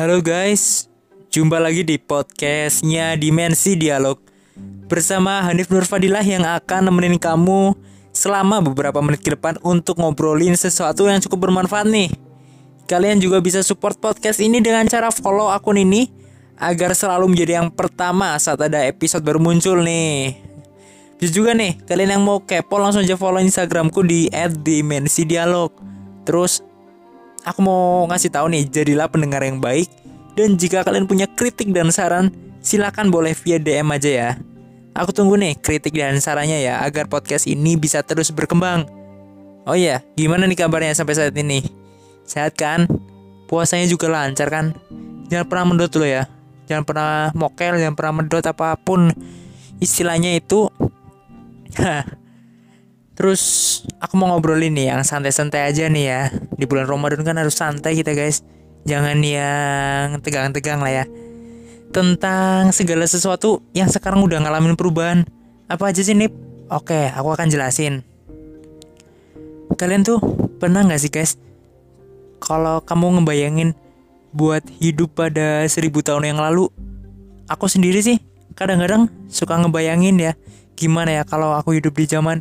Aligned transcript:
Halo 0.00 0.24
guys, 0.24 0.88
jumpa 1.28 1.60
lagi 1.60 1.84
di 1.84 2.00
podcastnya 2.00 3.20
Dimensi 3.20 3.76
Dialog 3.76 4.16
Bersama 4.88 5.44
Hanif 5.44 5.68
Nurfadilah 5.68 6.24
yang 6.24 6.40
akan 6.40 6.88
nemenin 6.88 7.20
kamu 7.20 7.76
selama 8.08 8.64
beberapa 8.64 8.96
menit 9.04 9.20
ke 9.20 9.36
depan 9.36 9.60
untuk 9.60 10.00
ngobrolin 10.00 10.56
sesuatu 10.56 11.04
yang 11.04 11.20
cukup 11.20 11.44
bermanfaat 11.44 11.84
nih 11.84 12.08
Kalian 12.88 13.20
juga 13.20 13.44
bisa 13.44 13.60
support 13.60 14.00
podcast 14.00 14.40
ini 14.40 14.64
dengan 14.64 14.88
cara 14.88 15.12
follow 15.12 15.52
akun 15.52 15.76
ini 15.76 16.08
Agar 16.56 16.96
selalu 16.96 17.36
menjadi 17.36 17.60
yang 17.60 17.68
pertama 17.68 18.32
saat 18.40 18.56
ada 18.56 18.80
episode 18.88 19.20
baru 19.20 19.36
muncul 19.36 19.84
nih 19.84 20.32
Bisa 21.20 21.28
juga 21.28 21.52
nih, 21.52 21.76
kalian 21.84 22.16
yang 22.16 22.24
mau 22.24 22.40
kepo 22.40 22.80
langsung 22.80 23.04
aja 23.04 23.20
follow 23.20 23.44
Instagramku 23.44 24.00
di 24.00 24.32
@dimensidialog. 24.64 25.68
Terus 26.24 26.64
aku 27.44 27.60
mau 27.64 28.04
ngasih 28.10 28.30
tahu 28.32 28.52
nih, 28.52 28.64
jadilah 28.68 29.08
pendengar 29.08 29.44
yang 29.44 29.58
baik 29.58 29.88
dan 30.38 30.56
jika 30.56 30.86
kalian 30.86 31.04
punya 31.04 31.26
kritik 31.28 31.68
dan 31.74 31.90
saran, 31.92 32.32
silakan 32.64 33.10
boleh 33.12 33.34
via 33.34 33.58
DM 33.60 33.90
aja 33.92 34.10
ya. 34.10 34.30
Aku 34.96 35.14
tunggu 35.14 35.38
nih 35.38 35.54
kritik 35.58 35.94
dan 35.94 36.18
sarannya 36.18 36.64
ya 36.64 36.82
agar 36.82 37.06
podcast 37.06 37.46
ini 37.46 37.76
bisa 37.78 38.02
terus 38.02 38.32
berkembang. 38.34 38.86
Oh 39.68 39.76
iya, 39.76 40.02
gimana 40.16 40.48
nih 40.48 40.58
kabarnya 40.58 40.96
sampai 40.96 41.14
saat 41.14 41.36
ini? 41.36 41.62
Sehat 42.26 42.56
kan? 42.56 42.88
Puasanya 43.46 43.86
juga 43.86 44.10
lancar 44.10 44.50
kan? 44.50 44.72
Jangan 45.30 45.46
pernah 45.46 45.64
mendot 45.68 45.92
lo 45.94 46.06
ya. 46.06 46.26
Jangan 46.66 46.84
pernah 46.86 47.12
mokel, 47.34 47.78
jangan 47.78 47.94
pernah 47.98 48.12
mendot 48.22 48.44
apa 48.46 48.78
pun 48.78 49.10
istilahnya 49.82 50.38
itu. 50.38 50.70
Terus 53.20 53.42
aku 54.00 54.16
mau 54.16 54.32
ngobrolin 54.32 54.72
nih 54.72 54.96
yang 54.96 55.04
santai-santai 55.04 55.68
aja 55.68 55.92
nih 55.92 56.04
ya. 56.08 56.32
Di 56.56 56.64
bulan 56.64 56.88
Ramadan 56.88 57.20
kan 57.20 57.36
harus 57.36 57.52
santai 57.52 57.92
kita 57.92 58.16
guys. 58.16 58.40
Jangan 58.88 59.20
yang 59.20 60.24
tegang-tegang 60.24 60.80
lah 60.80 60.88
ya. 60.88 61.04
Tentang 61.92 62.72
segala 62.72 63.04
sesuatu 63.04 63.60
yang 63.76 63.92
sekarang 63.92 64.24
udah 64.24 64.40
ngalamin 64.40 64.72
perubahan. 64.72 65.28
Apa 65.68 65.92
aja 65.92 66.00
sih 66.00 66.16
Nip? 66.16 66.32
Oke, 66.72 67.12
aku 67.12 67.36
akan 67.36 67.52
jelasin. 67.52 68.00
Kalian 69.76 70.00
tuh 70.00 70.16
pernah 70.56 70.80
nggak 70.80 71.00
sih 71.04 71.12
guys? 71.12 71.36
Kalau 72.40 72.80
kamu 72.80 73.20
ngebayangin 73.20 73.76
buat 74.32 74.64
hidup 74.80 75.12
pada 75.12 75.68
seribu 75.68 76.00
tahun 76.00 76.32
yang 76.32 76.40
lalu, 76.40 76.72
aku 77.52 77.68
sendiri 77.68 78.00
sih 78.00 78.16
kadang-kadang 78.56 79.12
suka 79.28 79.60
ngebayangin 79.60 80.16
ya 80.16 80.32
gimana 80.72 81.20
ya 81.20 81.22
kalau 81.28 81.52
aku 81.52 81.76
hidup 81.76 81.92
di 81.92 82.08
zaman 82.08 82.40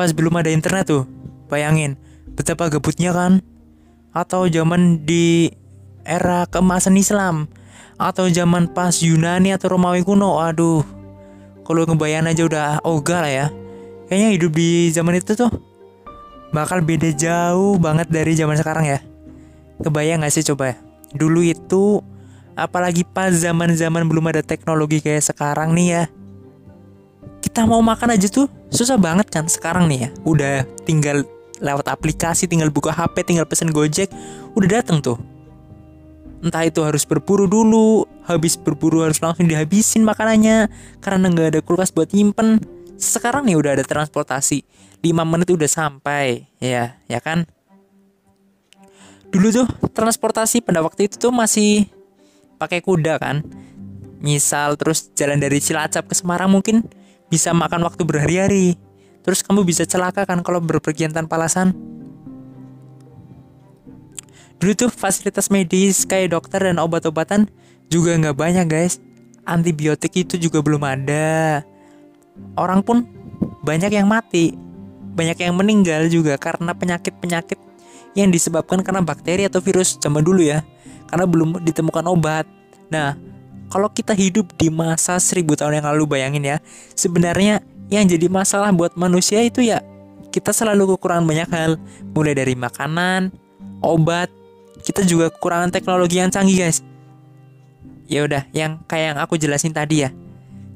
pas 0.00 0.16
belum 0.16 0.40
ada 0.40 0.48
internet 0.48 0.88
tuh. 0.88 1.04
Bayangin 1.52 2.00
betapa 2.32 2.72
gabutnya 2.72 3.12
kan? 3.12 3.44
Atau 4.16 4.48
zaman 4.48 5.04
di 5.04 5.52
era 6.08 6.48
keemasan 6.48 6.96
Islam 6.96 7.52
atau 8.00 8.32
zaman 8.32 8.72
pas 8.72 8.96
Yunani 9.04 9.52
atau 9.52 9.76
Romawi 9.76 10.00
kuno. 10.00 10.40
Aduh. 10.40 10.80
Kalau 11.68 11.84
ngebayang 11.84 12.32
aja 12.32 12.48
udah 12.48 12.66
ogah 12.80 13.20
lah 13.20 13.28
ya. 13.28 13.46
Kayaknya 14.08 14.28
hidup 14.40 14.52
di 14.56 14.88
zaman 14.88 15.20
itu 15.20 15.36
tuh 15.36 15.52
bakal 16.50 16.80
beda 16.80 17.12
jauh 17.12 17.76
banget 17.76 18.08
dari 18.08 18.32
zaman 18.32 18.56
sekarang 18.56 18.88
ya. 18.88 18.98
Kebayang 19.84 20.24
gak 20.24 20.32
sih 20.32 20.48
coba? 20.48 20.80
Dulu 21.12 21.44
itu 21.44 22.00
apalagi 22.56 23.04
pas 23.04 23.36
zaman-zaman 23.36 24.08
belum 24.08 24.32
ada 24.32 24.40
teknologi 24.40 25.04
kayak 25.04 25.28
sekarang 25.28 25.76
nih 25.76 25.88
ya. 25.92 26.02
Kita 27.40 27.64
mau 27.64 27.80
makan 27.80 28.14
aja 28.14 28.28
tuh 28.28 28.46
susah 28.68 29.00
banget 29.00 29.32
kan 29.32 29.48
sekarang 29.48 29.88
nih 29.88 30.06
ya. 30.06 30.10
Udah 30.22 30.56
tinggal 30.84 31.24
lewat 31.60 31.92
aplikasi, 31.92 32.48
tinggal 32.48 32.72
buka 32.72 32.92
HP, 32.92 33.24
tinggal 33.24 33.44
pesen 33.44 33.72
Gojek, 33.72 34.08
udah 34.56 34.68
dateng 34.80 35.04
tuh. 35.04 35.20
Entah 36.40 36.64
itu 36.64 36.80
harus 36.80 37.04
berburu 37.04 37.44
dulu, 37.44 38.08
habis 38.24 38.56
berburu 38.56 39.04
harus 39.04 39.20
langsung 39.20 39.44
dihabisin 39.44 40.00
makanannya 40.08 40.72
karena 41.04 41.28
nggak 41.28 41.48
ada 41.56 41.60
kulkas 41.60 41.92
buat 41.92 42.08
nyimpen. 42.16 42.64
Sekarang 42.96 43.44
nih 43.44 43.60
udah 43.60 43.76
ada 43.76 43.84
transportasi, 43.84 44.64
5 45.04 45.24
menit 45.24 45.52
udah 45.52 45.68
sampai, 45.68 46.48
ya, 46.60 46.96
ya 47.08 47.20
kan? 47.20 47.44
Dulu 49.28 49.46
tuh 49.52 49.68
transportasi 49.92 50.64
pada 50.64 50.80
waktu 50.80 51.12
itu 51.12 51.20
tuh 51.20 51.32
masih 51.32 51.88
pakai 52.56 52.80
kuda 52.80 53.20
kan. 53.20 53.44
Misal 54.20 54.76
terus 54.76 55.12
jalan 55.16 55.40
dari 55.40 55.60
Cilacap 55.60 56.08
ke 56.08 56.14
Semarang 56.16 56.52
mungkin 56.52 56.84
bisa 57.30 57.54
makan 57.54 57.86
waktu 57.86 58.02
berhari-hari. 58.02 58.76
Terus 59.22 59.40
kamu 59.46 59.62
bisa 59.62 59.86
celaka 59.86 60.26
kan 60.26 60.42
kalau 60.42 60.58
berpergian 60.60 61.14
tanpa 61.14 61.38
alasan. 61.38 61.72
Dulu 64.60 64.76
tuh 64.76 64.90
fasilitas 64.92 65.48
medis 65.48 66.04
kayak 66.04 66.36
dokter 66.36 66.60
dan 66.60 66.76
obat-obatan 66.76 67.48
juga 67.88 68.12
nggak 68.12 68.36
banyak 68.36 68.66
guys. 68.68 69.00
Antibiotik 69.48 70.12
itu 70.20 70.36
juga 70.36 70.60
belum 70.60 70.84
ada. 70.84 71.64
Orang 72.60 72.84
pun 72.84 73.08
banyak 73.64 73.88
yang 73.88 74.04
mati, 74.04 74.52
banyak 75.16 75.48
yang 75.48 75.56
meninggal 75.56 76.12
juga 76.12 76.36
karena 76.36 76.76
penyakit-penyakit 76.76 77.56
yang 78.12 78.28
disebabkan 78.28 78.84
karena 78.84 79.00
bakteri 79.00 79.48
atau 79.48 79.64
virus 79.64 79.96
zaman 79.96 80.20
dulu 80.20 80.44
ya. 80.44 80.60
Karena 81.08 81.24
belum 81.24 81.64
ditemukan 81.64 82.04
obat. 82.12 82.44
Nah, 82.92 83.16
kalau 83.70 83.88
kita 83.88 84.12
hidup 84.12 84.50
di 84.58 84.68
masa 84.68 85.16
seribu 85.22 85.54
tahun 85.54 85.80
yang 85.80 85.86
lalu 85.94 86.04
bayangin 86.10 86.44
ya, 86.44 86.58
sebenarnya 86.98 87.62
yang 87.86 88.04
jadi 88.04 88.26
masalah 88.26 88.74
buat 88.74 88.98
manusia 88.98 89.40
itu 89.46 89.62
ya 89.62 89.80
kita 90.30 90.54
selalu 90.54 90.94
kekurangan 90.94 91.26
banyak 91.26 91.48
hal, 91.50 91.70
mulai 92.14 92.34
dari 92.38 92.54
makanan, 92.54 93.34
obat, 93.82 94.30
kita 94.82 95.02
juga 95.02 95.28
kekurangan 95.30 95.74
teknologi 95.74 96.22
yang 96.22 96.30
canggih 96.30 96.66
guys. 96.66 96.82
Ya 98.10 98.26
udah, 98.26 98.46
yang 98.50 98.82
kayak 98.90 99.14
yang 99.14 99.18
aku 99.22 99.38
jelasin 99.38 99.74
tadi 99.74 100.06
ya, 100.06 100.10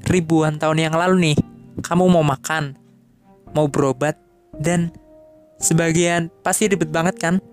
ribuan 0.07 0.55
tahun 0.59 0.87
yang 0.87 0.95
lalu 0.95 1.31
nih, 1.31 1.37
kamu 1.83 2.07
mau 2.07 2.23
makan, 2.23 2.75
mau 3.51 3.67
berobat, 3.67 4.15
dan 4.55 4.91
sebagian 5.59 6.31
pasti 6.43 6.71
ribet 6.71 6.91
banget 6.91 7.15
kan? 7.19 7.43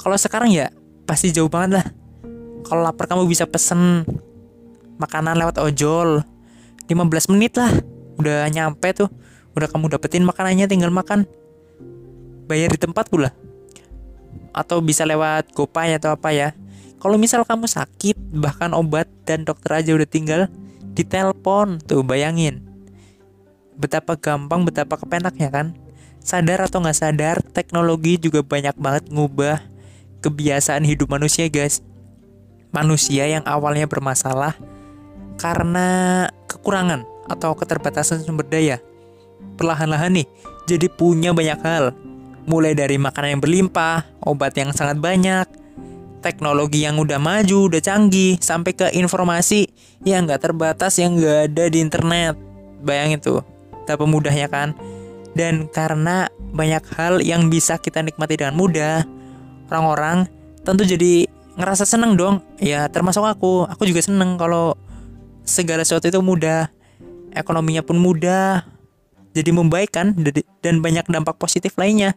Kalau 0.00 0.16
sekarang 0.16 0.52
ya 0.52 0.68
pasti 1.08 1.32
jauh 1.32 1.48
banget 1.48 1.80
lah. 1.80 1.86
Kalau 2.68 2.84
lapar 2.84 3.08
kamu 3.08 3.24
bisa 3.24 3.48
pesen 3.48 4.04
makanan 5.00 5.40
lewat 5.40 5.56
ojol. 5.56 6.20
15 6.84 7.32
menit 7.32 7.56
lah. 7.56 7.72
Udah 8.20 8.44
nyampe 8.52 8.92
tuh. 8.92 9.08
Udah 9.56 9.72
kamu 9.72 9.96
dapetin 9.96 10.28
makanannya 10.28 10.68
tinggal 10.68 10.92
makan. 10.92 11.24
Bayar 12.44 12.68
di 12.68 12.80
tempat 12.80 13.08
pula. 13.08 13.32
Atau 14.52 14.84
bisa 14.84 15.08
lewat 15.08 15.56
gopay 15.56 15.96
atau 15.96 16.12
apa 16.12 16.28
ya. 16.36 16.52
Kalau 17.00 17.16
misal 17.16 17.48
kamu 17.48 17.64
sakit 17.64 18.36
bahkan 18.36 18.76
obat 18.76 19.08
dan 19.24 19.48
dokter 19.48 19.80
aja 19.80 19.96
udah 19.96 20.08
tinggal 20.08 20.52
di 20.92 21.08
telepon 21.08 21.80
tuh 21.80 22.04
bayangin. 22.04 22.68
Betapa 23.80 24.18
gampang 24.20 24.68
betapa 24.68 25.00
kepenaknya 25.00 25.48
kan? 25.48 25.66
Sadar 26.20 26.68
atau 26.68 26.84
nggak 26.84 26.98
sadar 26.98 27.40
teknologi 27.40 28.20
juga 28.20 28.44
banyak 28.44 28.76
banget 28.76 29.08
ngubah 29.08 29.62
kebiasaan 30.18 30.82
hidup 30.82 31.06
manusia 31.14 31.46
guys 31.46 31.80
manusia 32.74 33.24
yang 33.28 33.44
awalnya 33.48 33.88
bermasalah 33.88 34.56
karena 35.38 36.26
kekurangan 36.50 37.06
atau 37.30 37.54
keterbatasan 37.54 38.24
sumber 38.24 38.48
daya. 38.48 38.82
Perlahan-lahan 39.54 40.22
nih, 40.22 40.26
jadi 40.66 40.86
punya 40.90 41.30
banyak 41.30 41.60
hal. 41.62 41.94
Mulai 42.48 42.72
dari 42.74 42.96
makanan 42.96 43.38
yang 43.38 43.42
berlimpah, 43.42 44.08
obat 44.24 44.56
yang 44.56 44.72
sangat 44.72 44.98
banyak, 44.98 45.46
teknologi 46.24 46.82
yang 46.82 46.98
udah 46.98 47.20
maju, 47.20 47.70
udah 47.70 47.82
canggih, 47.82 48.40
sampai 48.40 48.72
ke 48.74 48.86
informasi 48.96 49.68
yang 50.02 50.26
nggak 50.26 50.42
terbatas, 50.42 50.98
yang 50.98 51.18
nggak 51.18 51.52
ada 51.52 51.64
di 51.70 51.78
internet. 51.78 52.34
Bayangin 52.82 53.20
tuh, 53.20 53.40
betapa 53.84 54.08
mudahnya 54.08 54.48
kan. 54.50 54.74
Dan 55.36 55.70
karena 55.70 56.26
banyak 56.50 56.82
hal 56.98 57.20
yang 57.22 57.52
bisa 57.52 57.78
kita 57.78 58.02
nikmati 58.02 58.40
dengan 58.40 58.56
mudah, 58.58 59.04
orang-orang 59.70 60.26
tentu 60.64 60.82
jadi 60.88 61.30
ngerasa 61.58 61.84
seneng 61.84 62.14
dong. 62.14 62.40
Ya 62.62 62.86
termasuk 62.86 63.26
aku, 63.26 63.66
aku 63.66 63.82
juga 63.84 64.00
seneng 64.00 64.38
kalau 64.38 64.78
segala 65.42 65.82
sesuatu 65.82 66.06
itu 66.06 66.22
mudah. 66.22 66.70
Ekonominya 67.34 67.82
pun 67.82 67.98
mudah. 67.98 68.64
Jadi 69.34 69.50
membaik 69.50 69.92
kan? 69.92 70.14
Dan 70.62 70.80
banyak 70.80 71.10
dampak 71.10 71.36
positif 71.36 71.74
lainnya. 71.76 72.14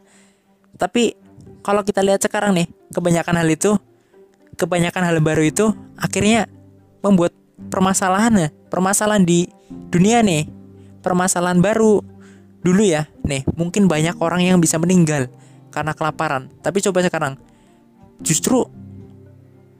Tapi 0.77 1.17
kalau 1.65 1.81
kita 1.81 2.05
lihat 2.05 2.21
sekarang 2.21 2.55
nih 2.57 2.69
kebanyakan 2.93 3.37
hal 3.41 3.49
itu 3.49 3.77
kebanyakan 4.57 5.03
hal 5.09 5.17
baru 5.21 5.43
itu 5.45 5.65
akhirnya 5.97 6.45
membuat 7.01 7.33
permasalahan 7.69 8.33
ya. 8.37 8.49
Permasalahan 8.69 9.25
di 9.25 9.49
dunia 9.89 10.21
nih. 10.21 10.47
Permasalahan 11.01 11.59
baru 11.59 12.01
dulu 12.61 12.81
ya. 12.85 13.09
Nih 13.25 13.45
mungkin 13.57 13.89
banyak 13.89 14.17
orang 14.21 14.45
yang 14.45 14.57
bisa 14.61 14.77
meninggal 14.77 15.29
karena 15.73 15.93
kelaparan. 15.93 16.49
Tapi 16.61 16.81
coba 16.81 17.05
sekarang 17.05 17.37
justru 18.21 18.65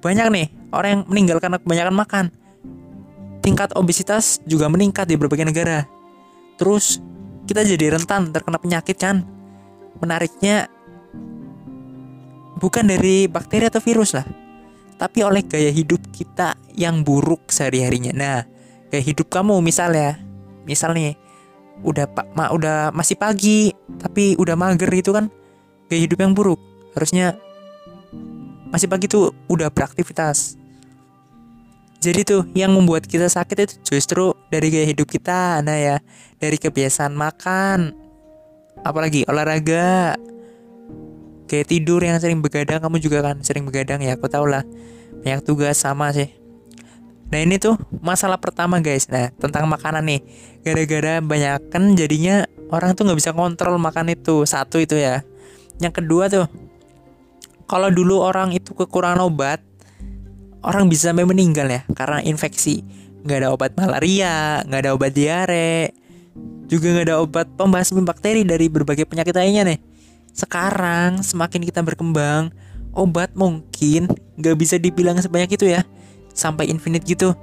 banyak 0.01 0.27
nih 0.33 0.47
orang 0.73 0.89
yang 0.89 1.01
meninggal 1.07 1.37
karena 1.37 1.57
kebanyakan 1.61 1.95
makan 1.95 2.25
tingkat 3.41 3.73
obesitas 3.73 4.37
juga 4.45 4.69
meningkat 4.69 5.09
di 5.09 5.17
berbagai 5.17 5.49
negara. 5.49 5.85
Terus 6.61 7.01
kita 7.49 7.65
jadi 7.65 7.97
rentan 7.97 8.29
terkena 8.29 8.61
penyakit 8.61 8.97
kan? 8.97 9.25
Menariknya 9.97 10.69
bukan 12.61 12.85
dari 12.85 13.25
bakteri 13.25 13.69
atau 13.69 13.81
virus 13.81 14.13
lah, 14.13 14.25
tapi 14.97 15.25
oleh 15.25 15.41
gaya 15.45 15.73
hidup 15.73 16.01
kita 16.13 16.53
yang 16.77 17.01
buruk 17.01 17.49
sehari-harinya. 17.49 18.13
Nah, 18.13 18.39
gaya 18.93 19.01
hidup 19.01 19.29
kamu 19.29 19.57
misalnya, 19.65 20.21
misal 20.65 20.93
nih, 20.93 21.17
udah 21.81 22.05
pak 22.09 22.27
ma, 22.37 22.53
udah 22.53 22.93
masih 22.93 23.17
pagi 23.17 23.73
tapi 24.01 24.37
udah 24.37 24.53
mager 24.53 24.89
gitu 24.93 25.11
kan 25.17 25.33
gaya 25.89 26.01
hidup 26.05 26.21
yang 26.21 26.33
buruk 26.37 26.61
harusnya 26.93 27.37
masih 28.71 28.87
pagi 28.87 29.11
tuh 29.11 29.35
udah 29.51 29.67
beraktivitas. 29.69 30.55
Jadi 32.01 32.25
tuh 32.25 32.49
yang 32.57 32.73
membuat 32.73 33.05
kita 33.05 33.29
sakit 33.29 33.57
itu 33.69 33.75
justru 33.93 34.33
dari 34.49 34.73
gaya 34.73 34.89
hidup 34.89 35.05
kita 35.05 35.61
nah 35.61 35.77
ya. 35.77 36.01
Dari 36.41 36.57
kebiasaan 36.57 37.13
makan 37.13 37.93
apalagi 38.81 39.27
olahraga. 39.29 40.17
Kayak 41.45 41.67
tidur 41.67 42.01
yang 42.01 42.17
sering 42.17 42.39
begadang 42.39 42.81
kamu 42.81 42.97
juga 42.97 43.21
kan 43.21 43.43
sering 43.45 43.67
begadang 43.67 44.01
ya 44.01 44.17
aku 44.17 44.25
tau 44.31 44.49
lah. 44.49 44.65
Banyak 45.21 45.45
tugas 45.45 45.77
sama 45.77 46.09
sih. 46.09 46.31
Nah 47.29 47.39
ini 47.39 47.61
tuh 47.61 47.77
masalah 48.01 48.41
pertama 48.41 48.81
guys. 48.81 49.05
Nah 49.11 49.29
tentang 49.37 49.69
makanan 49.69 50.01
nih. 50.01 50.21
Gara-gara 50.65 51.21
banyak 51.21 51.69
kan 51.69 51.93
jadinya 51.93 52.49
orang 52.73 52.97
tuh 52.97 53.05
nggak 53.05 53.19
bisa 53.19 53.31
kontrol 53.35 53.77
makan 53.77 54.15
itu. 54.15 54.41
Satu 54.47 54.81
itu 54.81 54.97
ya. 54.97 55.21
Yang 55.77 55.93
kedua 56.01 56.33
tuh 56.33 56.49
kalau 57.71 57.87
dulu 57.87 58.19
orang 58.19 58.51
itu 58.51 58.75
kekurangan 58.75 59.23
obat 59.23 59.63
orang 60.67 60.91
bisa 60.91 61.15
sampai 61.15 61.23
meninggal 61.23 61.71
ya 61.71 61.87
karena 61.95 62.19
infeksi 62.27 62.83
nggak 63.23 63.47
ada 63.47 63.49
obat 63.55 63.71
malaria 63.79 64.59
nggak 64.67 64.79
ada 64.83 64.91
obat 64.91 65.15
diare 65.15 65.95
juga 66.67 66.91
nggak 66.91 67.07
ada 67.07 67.17
obat 67.23 67.47
pembasmi 67.55 68.03
bakteri 68.03 68.43
dari 68.43 68.67
berbagai 68.67 69.07
penyakit 69.07 69.31
lainnya 69.31 69.63
nih 69.63 69.79
sekarang 70.31 71.19
semakin 71.19 71.61
kita 71.67 71.83
berkembang, 71.83 72.55
obat 72.95 73.35
mungkin 73.35 74.07
gak 74.39 74.57
bisa 74.57 74.79
dibilang 74.79 75.19
sebanyak 75.19 75.59
itu 75.59 75.67
ya, 75.67 75.83
sampai 76.31 76.71
infinite 76.71 77.03
gitu. 77.03 77.35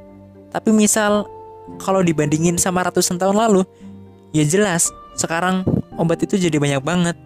Tapi 0.48 0.72
misal 0.72 1.28
kalau 1.76 2.00
dibandingin 2.00 2.56
sama 2.56 2.80
ratusan 2.88 3.20
tahun 3.20 3.36
lalu, 3.36 3.62
ya 4.32 4.44
jelas 4.48 4.88
sekarang 5.20 5.68
obat 6.00 6.24
itu 6.24 6.40
jadi 6.40 6.56
banyak 6.56 6.80
banget. 6.80 7.16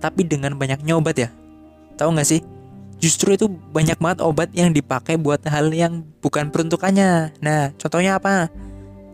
Tapi 0.00 0.24
dengan 0.24 0.56
banyaknya 0.56 0.96
obat 0.96 1.16
ya, 1.20 1.28
tahu 1.98 2.14
nggak 2.14 2.28
sih? 2.28 2.40
Justru 3.02 3.34
itu 3.34 3.46
banyak 3.50 3.98
banget 3.98 4.18
obat 4.22 4.50
yang 4.54 4.70
dipakai 4.74 5.18
buat 5.18 5.42
hal 5.46 5.70
yang 5.70 6.02
bukan 6.22 6.50
peruntukannya. 6.50 7.34
Nah, 7.42 7.70
contohnya 7.78 8.18
apa? 8.18 8.50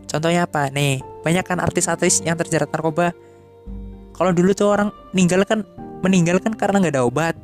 Contohnya 0.09 0.49
apa? 0.49 0.73
Nih, 0.73 1.01
banyak 1.25 1.41
kan 1.41 1.57
artis-artis 1.57 2.21
yang 2.21 2.37
terjerat 2.37 2.69
narkoba 2.69 3.17
kalau 4.15 4.31
dulu 4.31 4.55
tuh 4.55 4.71
orang 4.71 4.89
meninggal 5.11 5.43
kan 5.43 5.65
meninggal 6.05 6.39
kan 6.39 6.55
karena 6.55 6.79
nggak 6.79 6.93
ada 6.95 7.03
obat 7.03 7.35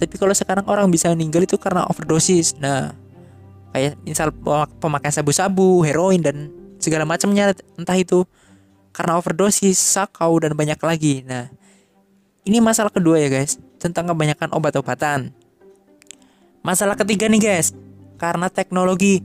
tapi 0.00 0.14
kalau 0.18 0.34
sekarang 0.34 0.66
orang 0.66 0.90
bisa 0.90 1.12
meninggal 1.14 1.46
itu 1.46 1.60
karena 1.60 1.86
overdosis 1.86 2.58
nah 2.58 2.96
kayak 3.76 4.00
misal 4.02 4.32
pemakaian 4.82 5.14
sabu-sabu 5.14 5.84
heroin 5.84 6.24
dan 6.24 6.50
segala 6.82 7.04
macamnya 7.06 7.54
entah 7.78 7.98
itu 8.00 8.26
karena 8.90 9.20
overdosis 9.20 9.78
sakau 9.78 10.40
dan 10.42 10.56
banyak 10.56 10.78
lagi 10.80 11.22
nah 11.22 11.52
ini 12.48 12.58
masalah 12.58 12.90
kedua 12.90 13.20
ya 13.22 13.28
guys 13.30 13.60
tentang 13.78 14.10
kebanyakan 14.10 14.50
obat-obatan 14.52 15.32
masalah 16.66 16.98
ketiga 16.98 17.30
nih 17.30 17.40
guys 17.40 17.72
karena 18.18 18.50
teknologi 18.50 19.22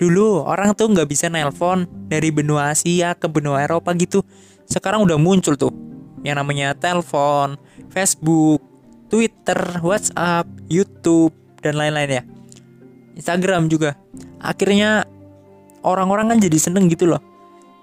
dulu 0.00 0.42
orang 0.42 0.72
tuh 0.72 0.88
nggak 0.88 1.08
bisa 1.08 1.28
nelpon 1.28 1.84
dari 2.08 2.32
benua 2.32 2.72
Asia 2.72 3.12
ke 3.14 3.28
benua 3.28 3.62
Eropa 3.62 3.92
gitu 3.94 4.24
sekarang 4.64 5.04
udah 5.04 5.20
muncul 5.20 5.54
tuh 5.54 5.90
yang 6.20 6.36
namanya 6.36 6.76
telepon, 6.76 7.56
Facebook, 7.88 8.60
Twitter, 9.08 9.58
WhatsApp, 9.80 10.46
YouTube, 10.68 11.32
dan 11.64 11.76
lain-lain 11.76 12.20
ya. 12.20 12.22
Instagram 13.16 13.68
juga. 13.68 13.96
Akhirnya 14.40 15.04
orang-orang 15.84 16.36
kan 16.36 16.38
jadi 16.38 16.58
seneng 16.60 16.88
gitu 16.88 17.08
loh. 17.08 17.20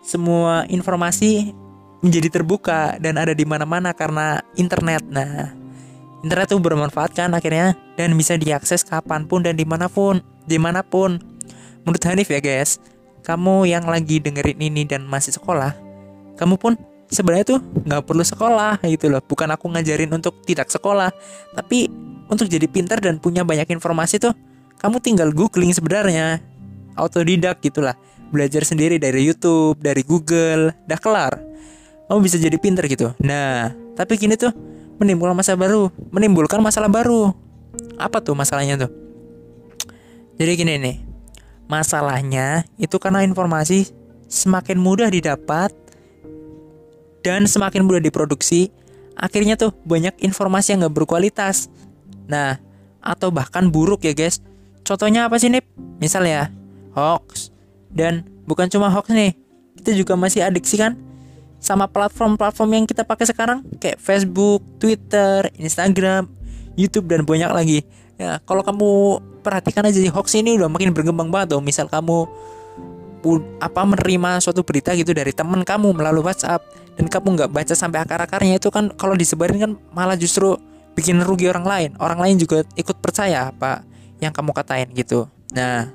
Semua 0.06 0.64
informasi 0.70 1.52
menjadi 2.00 2.40
terbuka 2.40 2.96
dan 3.02 3.18
ada 3.18 3.34
di 3.34 3.44
mana-mana 3.44 3.92
karena 3.92 4.40
internet. 4.56 5.04
Nah, 5.10 5.57
internet 6.26 6.54
tuh 6.54 6.62
bermanfaat 6.62 7.14
kan 7.14 7.30
akhirnya 7.34 7.78
dan 8.00 8.14
bisa 8.18 8.38
diakses 8.38 8.82
kapan 8.86 9.26
pun 9.26 9.46
dan 9.46 9.54
di 9.58 9.66
mana 9.66 9.92
pun, 9.92 10.22
di 10.50 10.58
mana 10.58 10.82
pun. 10.82 11.22
Menurut 11.86 12.04
Hanif 12.04 12.28
ya 12.28 12.42
guys, 12.44 12.82
kamu 13.24 13.70
yang 13.70 13.86
lagi 13.88 14.20
dengerin 14.20 14.60
ini 14.60 14.84
dan 14.84 15.08
masih 15.08 15.36
sekolah, 15.36 15.72
kamu 16.36 16.56
pun 16.60 16.74
sebenarnya 17.08 17.58
tuh 17.58 17.60
nggak 17.60 18.04
perlu 18.04 18.24
sekolah 18.24 18.80
gitu 18.86 19.08
loh. 19.12 19.24
Bukan 19.24 19.50
aku 19.52 19.72
ngajarin 19.72 20.12
untuk 20.14 20.44
tidak 20.44 20.68
sekolah 20.72 21.12
tapi 21.56 21.88
untuk 22.28 22.48
jadi 22.52 22.68
pintar 22.68 23.00
dan 23.00 23.18
punya 23.20 23.48
banyak 23.48 23.68
informasi 23.72 24.20
tuh 24.20 24.36
kamu 24.78 25.02
tinggal 25.02 25.30
googling 25.34 25.74
sebenarnya. 25.74 26.44
Autodidak 26.98 27.62
gitulah. 27.64 27.96
Belajar 28.28 28.68
sendiri 28.68 29.00
dari 29.00 29.24
YouTube 29.24 29.80
dari 29.80 30.04
Google 30.04 30.76
dah 30.84 31.00
kelar. 31.00 31.40
Kamu 32.08 32.20
bisa 32.20 32.36
jadi 32.36 32.56
pintar 32.60 32.86
gitu. 32.92 33.16
Nah 33.24 33.72
tapi 33.96 34.20
gini 34.20 34.36
tuh 34.36 34.52
menimbulkan 34.98 35.38
masalah 35.38 35.60
baru 35.62 35.82
menimbulkan 36.10 36.60
masalah 36.62 36.90
baru 36.90 37.34
apa 37.98 38.22
tuh 38.22 38.34
masalahnya 38.38 38.86
tuh 38.86 38.92
jadi 40.38 40.54
gini 40.54 40.74
nih 40.78 40.98
masalahnya 41.70 42.66
itu 42.78 42.98
karena 42.98 43.26
informasi 43.26 43.90
semakin 44.28 44.78
mudah 44.78 45.08
didapat 45.08 45.72
dan 47.28 47.44
semakin 47.44 47.84
mudah 47.84 48.00
diproduksi, 48.00 48.72
akhirnya 49.20 49.60
tuh 49.60 49.76
banyak 49.84 50.16
informasi 50.24 50.72
yang 50.72 50.88
gak 50.88 50.96
berkualitas. 50.96 51.68
Nah, 52.32 52.56
atau 53.04 53.36
bahkan 53.36 53.68
buruk 53.68 54.08
ya 54.08 54.16
guys. 54.16 54.40
Contohnya 54.88 55.28
apa 55.28 55.36
sih 55.36 55.52
nih? 55.52 55.60
Misal 56.00 56.24
ya, 56.24 56.48
hoax. 56.96 57.52
Dan 57.92 58.24
bukan 58.48 58.72
cuma 58.72 58.88
hoax 58.88 59.12
nih, 59.12 59.36
kita 59.76 59.92
juga 59.92 60.16
masih 60.16 60.48
adiksi 60.48 60.80
kan 60.80 60.96
sama 61.58 61.90
platform-platform 61.90 62.70
yang 62.74 62.86
kita 62.86 63.04
pakai 63.04 63.26
sekarang 63.28 63.66
kayak 63.82 63.98
Facebook, 63.98 64.62
Twitter, 64.78 65.50
Instagram, 65.58 66.30
YouTube 66.78 67.10
dan 67.10 67.26
banyak 67.26 67.50
lagi. 67.50 67.80
Ya, 68.18 68.42
kalau 68.46 68.66
kamu 68.66 69.22
perhatikan 69.46 69.86
aja 69.86 69.98
sih 69.98 70.10
hoax 70.10 70.34
ini 70.38 70.58
udah 70.58 70.70
makin 70.70 70.94
berkembang 70.94 71.30
banget 71.30 71.58
tuh. 71.58 71.62
Misal 71.62 71.90
kamu 71.90 72.30
apa 73.60 73.82
menerima 73.84 74.40
suatu 74.40 74.64
berita 74.64 74.96
gitu 74.96 75.12
dari 75.12 75.36
teman 75.36 75.66
kamu 75.68 75.92
melalui 75.92 76.24
WhatsApp 76.24 76.64
dan 76.96 77.12
kamu 77.12 77.36
nggak 77.36 77.52
baca 77.52 77.74
sampai 77.76 78.00
akar-akarnya 78.08 78.56
itu 78.56 78.72
kan 78.72 78.88
kalau 78.96 79.20
disebarin 79.20 79.60
kan 79.60 79.72
malah 79.92 80.16
justru 80.16 80.56
bikin 80.96 81.20
rugi 81.22 81.52
orang 81.52 81.66
lain 81.68 81.90
orang 82.00 82.24
lain 82.24 82.36
juga 82.40 82.64
ikut 82.80 82.98
percaya 83.04 83.52
apa 83.52 83.84
yang 84.24 84.32
kamu 84.32 84.56
katain 84.56 84.88
gitu 84.96 85.28
nah 85.52 85.92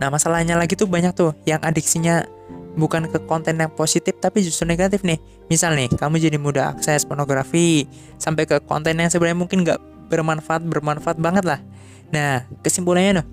nah 0.00 0.08
masalahnya 0.08 0.56
lagi 0.56 0.72
tuh 0.72 0.88
banyak 0.88 1.12
tuh 1.12 1.36
yang 1.44 1.60
adiksinya 1.60 2.24
bukan 2.78 3.10
ke 3.10 3.18
konten 3.26 3.58
yang 3.58 3.72
positif 3.74 4.18
tapi 4.22 4.46
justru 4.46 4.66
negatif 4.66 5.02
nih 5.02 5.18
misal 5.50 5.74
nih 5.74 5.90
kamu 5.90 6.22
jadi 6.22 6.38
mudah 6.38 6.76
akses 6.78 7.02
pornografi 7.02 7.90
sampai 8.16 8.46
ke 8.46 8.62
konten 8.62 8.98
yang 8.98 9.10
sebenarnya 9.10 9.38
mungkin 9.38 9.66
nggak 9.66 9.78
bermanfaat 10.10 10.62
bermanfaat 10.66 11.18
banget 11.18 11.44
lah 11.46 11.60
nah 12.14 12.46
kesimpulannya 12.62 13.22
tuh 13.22 13.26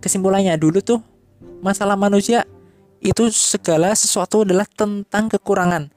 kesimpulannya 0.00 0.56
dulu 0.56 0.80
tuh 0.80 1.00
masalah 1.60 1.98
manusia 1.98 2.46
itu 2.98 3.30
segala 3.30 3.94
sesuatu 3.94 4.42
adalah 4.42 4.66
tentang 4.66 5.30
kekurangan. 5.30 5.90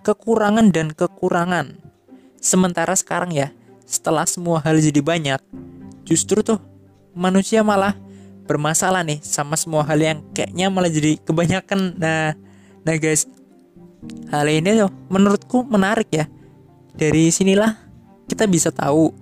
Kekurangan 0.00 0.72
dan 0.72 0.96
kekurangan. 0.96 1.76
Sementara 2.40 2.96
sekarang 2.96 3.34
ya, 3.34 3.52
setelah 3.84 4.24
semua 4.24 4.62
hal 4.64 4.78
jadi 4.80 5.02
banyak, 5.02 5.40
justru 6.08 6.40
tuh 6.40 6.62
manusia 7.12 7.60
malah 7.66 7.98
bermasalah 8.48 9.04
nih 9.04 9.20
sama 9.20 9.60
semua 9.60 9.84
hal 9.84 10.00
yang 10.00 10.18
kayaknya 10.32 10.72
malah 10.72 10.88
jadi 10.88 11.20
kebanyakan. 11.20 12.00
Nah, 12.00 12.32
nah 12.82 12.94
guys, 12.96 13.28
hal 14.32 14.48
ini 14.48 14.80
tuh 14.80 14.90
menurutku 15.12 15.68
menarik 15.68 16.08
ya. 16.08 16.24
Dari 16.96 17.28
sinilah 17.28 17.76
kita 18.26 18.48
bisa 18.48 18.72
tahu 18.72 19.12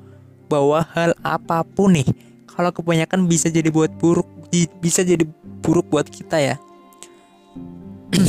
bahwa 0.47 0.87
hal 0.95 1.13
apa 1.27 1.67
pun 1.67 1.99
nih 1.99 2.07
kalau 2.51 2.71
kebanyakan 2.73 3.27
bisa 3.27 3.51
jadi 3.51 3.69
buat 3.69 3.93
buruk 3.99 4.27
bisa 4.81 5.03
jadi 5.03 5.27
buruk 5.61 5.91
buat 5.91 6.07
kita 6.07 6.39
ya 6.39 6.57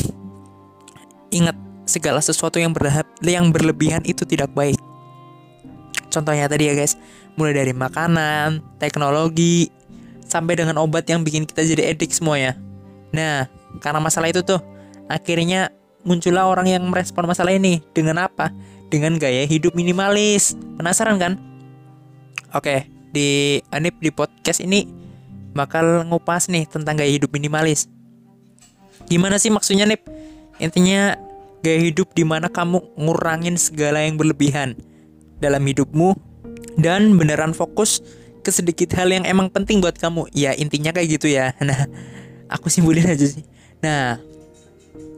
ingat 1.37 1.55
segala 1.87 2.19
sesuatu 2.19 2.59
yang 2.59 2.75
berlehab, 2.75 3.07
yang 3.23 3.53
berlebihan 3.53 4.03
itu 4.03 4.25
tidak 4.25 4.51
baik 4.51 4.77
contohnya 6.09 6.49
tadi 6.49 6.67
ya 6.67 6.73
guys 6.73 6.97
mulai 7.37 7.53
dari 7.53 7.71
makanan 7.71 8.65
teknologi 8.81 9.69
sampai 10.27 10.59
dengan 10.59 10.77
obat 10.77 11.07
yang 11.07 11.23
bikin 11.23 11.47
kita 11.47 11.63
jadi 11.63 11.95
edik 11.95 12.11
semuanya 12.11 12.59
nah 13.15 13.47
karena 13.79 13.99
masalah 14.03 14.27
itu 14.27 14.43
tuh 14.43 14.59
akhirnya 15.07 15.71
muncullah 16.07 16.47
orang 16.47 16.71
yang 16.71 16.83
merespon 16.87 17.27
masalah 17.27 17.51
ini. 17.51 17.83
Dengan 17.91 18.23
apa? 18.23 18.55
Dengan 18.87 19.19
gaya 19.19 19.43
hidup 19.43 19.75
minimalis. 19.75 20.55
Penasaran 20.79 21.19
kan? 21.19 21.35
Oke 22.55 22.87
di 23.11 23.59
Anip 23.75 23.99
di 23.99 24.07
podcast 24.07 24.63
ini 24.63 24.87
bakal 25.51 26.07
ngupas 26.07 26.47
nih 26.47 26.63
tentang 26.71 26.95
gaya 26.95 27.11
hidup 27.11 27.35
minimalis. 27.35 27.91
Gimana 29.11 29.35
sih 29.35 29.51
maksudnya 29.51 29.83
nih? 29.83 29.99
Intinya 30.63 31.19
gaya 31.59 31.79
hidup 31.91 32.15
di 32.15 32.23
mana 32.23 32.47
kamu 32.47 32.79
ngurangin 32.95 33.59
segala 33.59 34.07
yang 34.07 34.15
berlebihan 34.15 34.79
dalam 35.43 35.61
hidupmu 35.67 36.15
dan 36.79 37.19
beneran 37.19 37.51
fokus 37.51 37.99
ke 38.47 38.51
sedikit 38.55 38.95
hal 38.95 39.11
yang 39.11 39.27
emang 39.27 39.51
penting 39.51 39.83
buat 39.83 39.99
kamu. 39.99 40.31
Ya 40.31 40.55
intinya 40.55 40.95
kayak 40.95 41.19
gitu 41.19 41.27
ya. 41.27 41.51
Nah 41.67 41.83
aku 42.47 42.71
simpulin 42.71 43.03
aja 43.03 43.27
sih. 43.27 43.43
Nah 43.83 44.23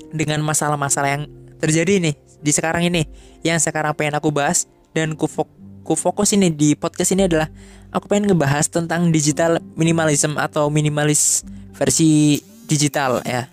dengan 0.09 0.41
masalah-masalah 0.41 1.21
yang 1.21 1.23
terjadi 1.61 2.01
nih 2.01 2.17
di 2.41 2.49
sekarang 2.49 2.89
ini 2.89 3.05
yang 3.45 3.61
sekarang 3.61 3.93
pengen 3.93 4.17
aku 4.17 4.33
bahas 4.33 4.65
dan 4.97 5.13
ku, 5.13 5.29
fok 5.29 5.45
ku 5.85 5.93
fokus 5.93 6.33
ini 6.33 6.49
di 6.49 6.73
podcast 6.73 7.13
ini 7.13 7.29
adalah 7.29 7.45
aku 7.93 8.09
pengen 8.09 8.33
ngebahas 8.33 8.65
tentang 8.65 9.13
digital 9.13 9.61
minimalism 9.77 10.41
atau 10.41 10.73
minimalis 10.73 11.45
versi 11.77 12.41
digital 12.65 13.21
ya. 13.21 13.45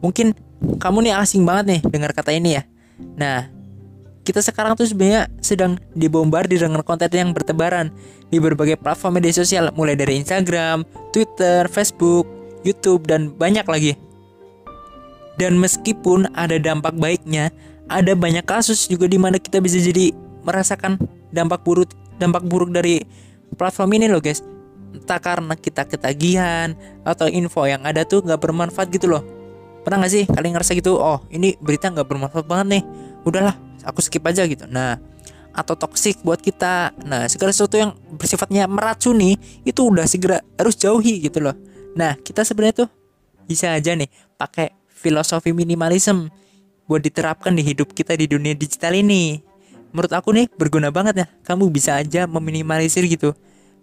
Mungkin 0.00 0.32
kamu 0.80 1.04
nih 1.04 1.14
asing 1.20 1.44
banget 1.44 1.64
nih 1.76 1.80
dengar 1.84 2.16
kata 2.16 2.32
ini 2.32 2.56
ya. 2.56 2.62
Nah 3.20 3.57
kita 4.28 4.44
sekarang 4.44 4.76
tuh 4.76 4.84
sebenarnya 4.84 5.32
sedang 5.40 5.80
dibombardir 5.96 6.60
dengan 6.60 6.84
konten 6.84 7.08
yang 7.08 7.32
bertebaran 7.32 7.88
di 8.28 8.36
berbagai 8.36 8.76
platform 8.76 9.16
media 9.16 9.32
sosial 9.32 9.72
mulai 9.72 9.96
dari 9.96 10.20
Instagram, 10.20 10.84
Twitter, 11.16 11.64
Facebook, 11.72 12.28
YouTube 12.60 13.08
dan 13.08 13.32
banyak 13.32 13.64
lagi. 13.64 13.96
Dan 15.40 15.56
meskipun 15.56 16.28
ada 16.36 16.60
dampak 16.60 16.92
baiknya, 17.00 17.48
ada 17.88 18.12
banyak 18.12 18.44
kasus 18.44 18.84
juga 18.84 19.08
di 19.08 19.16
mana 19.16 19.40
kita 19.40 19.64
bisa 19.64 19.80
jadi 19.80 20.12
merasakan 20.44 21.00
dampak 21.32 21.64
buruk 21.64 21.88
dampak 22.20 22.44
buruk 22.44 22.68
dari 22.68 23.00
platform 23.56 23.96
ini 23.96 24.12
loh 24.12 24.20
guys. 24.20 24.44
Entah 24.92 25.16
karena 25.24 25.56
kita 25.56 25.88
ketagihan 25.88 26.76
atau 27.00 27.32
info 27.32 27.64
yang 27.64 27.80
ada 27.88 28.04
tuh 28.04 28.20
nggak 28.20 28.44
bermanfaat 28.44 28.92
gitu 28.92 29.08
loh. 29.08 29.24
Pernah 29.88 30.04
nggak 30.04 30.12
sih 30.12 30.24
kalian 30.28 30.52
ngerasa 30.52 30.76
gitu? 30.76 31.00
Oh 31.00 31.24
ini 31.32 31.56
berita 31.64 31.88
nggak 31.88 32.04
bermanfaat 32.04 32.44
banget 32.44 32.66
nih. 32.76 32.84
Udahlah 33.26 33.56
aku 33.86 34.02
skip 34.04 34.22
aja 34.26 34.44
gitu. 34.44 34.66
Nah 34.68 34.98
atau 35.54 35.74
toksik 35.74 36.22
buat 36.22 36.38
kita. 36.38 36.94
Nah 37.02 37.26
segala 37.26 37.50
sesuatu 37.50 37.74
yang 37.74 37.96
bersifatnya 38.14 38.70
meracuni 38.70 39.34
itu 39.66 39.90
udah 39.90 40.06
segera 40.06 40.38
harus 40.54 40.78
jauhi 40.78 41.24
gitu 41.24 41.42
loh. 41.42 41.56
Nah 41.98 42.14
kita 42.20 42.46
sebenarnya 42.46 42.86
tuh 42.86 42.88
bisa 43.48 43.72
aja 43.74 43.96
nih 43.96 44.06
pakai 44.38 44.76
filosofi 44.86 45.50
minimalism 45.50 46.30
buat 46.86 47.02
diterapkan 47.02 47.52
di 47.52 47.62
hidup 47.64 47.92
kita 47.92 48.14
di 48.14 48.30
dunia 48.30 48.54
digital 48.54 48.94
ini. 48.94 49.42
Menurut 49.90 50.12
aku 50.12 50.36
nih 50.36 50.46
berguna 50.54 50.92
banget 50.92 51.24
ya. 51.24 51.26
Kamu 51.42 51.72
bisa 51.72 51.96
aja 51.98 52.28
meminimalisir 52.28 53.08
gitu 53.08 53.32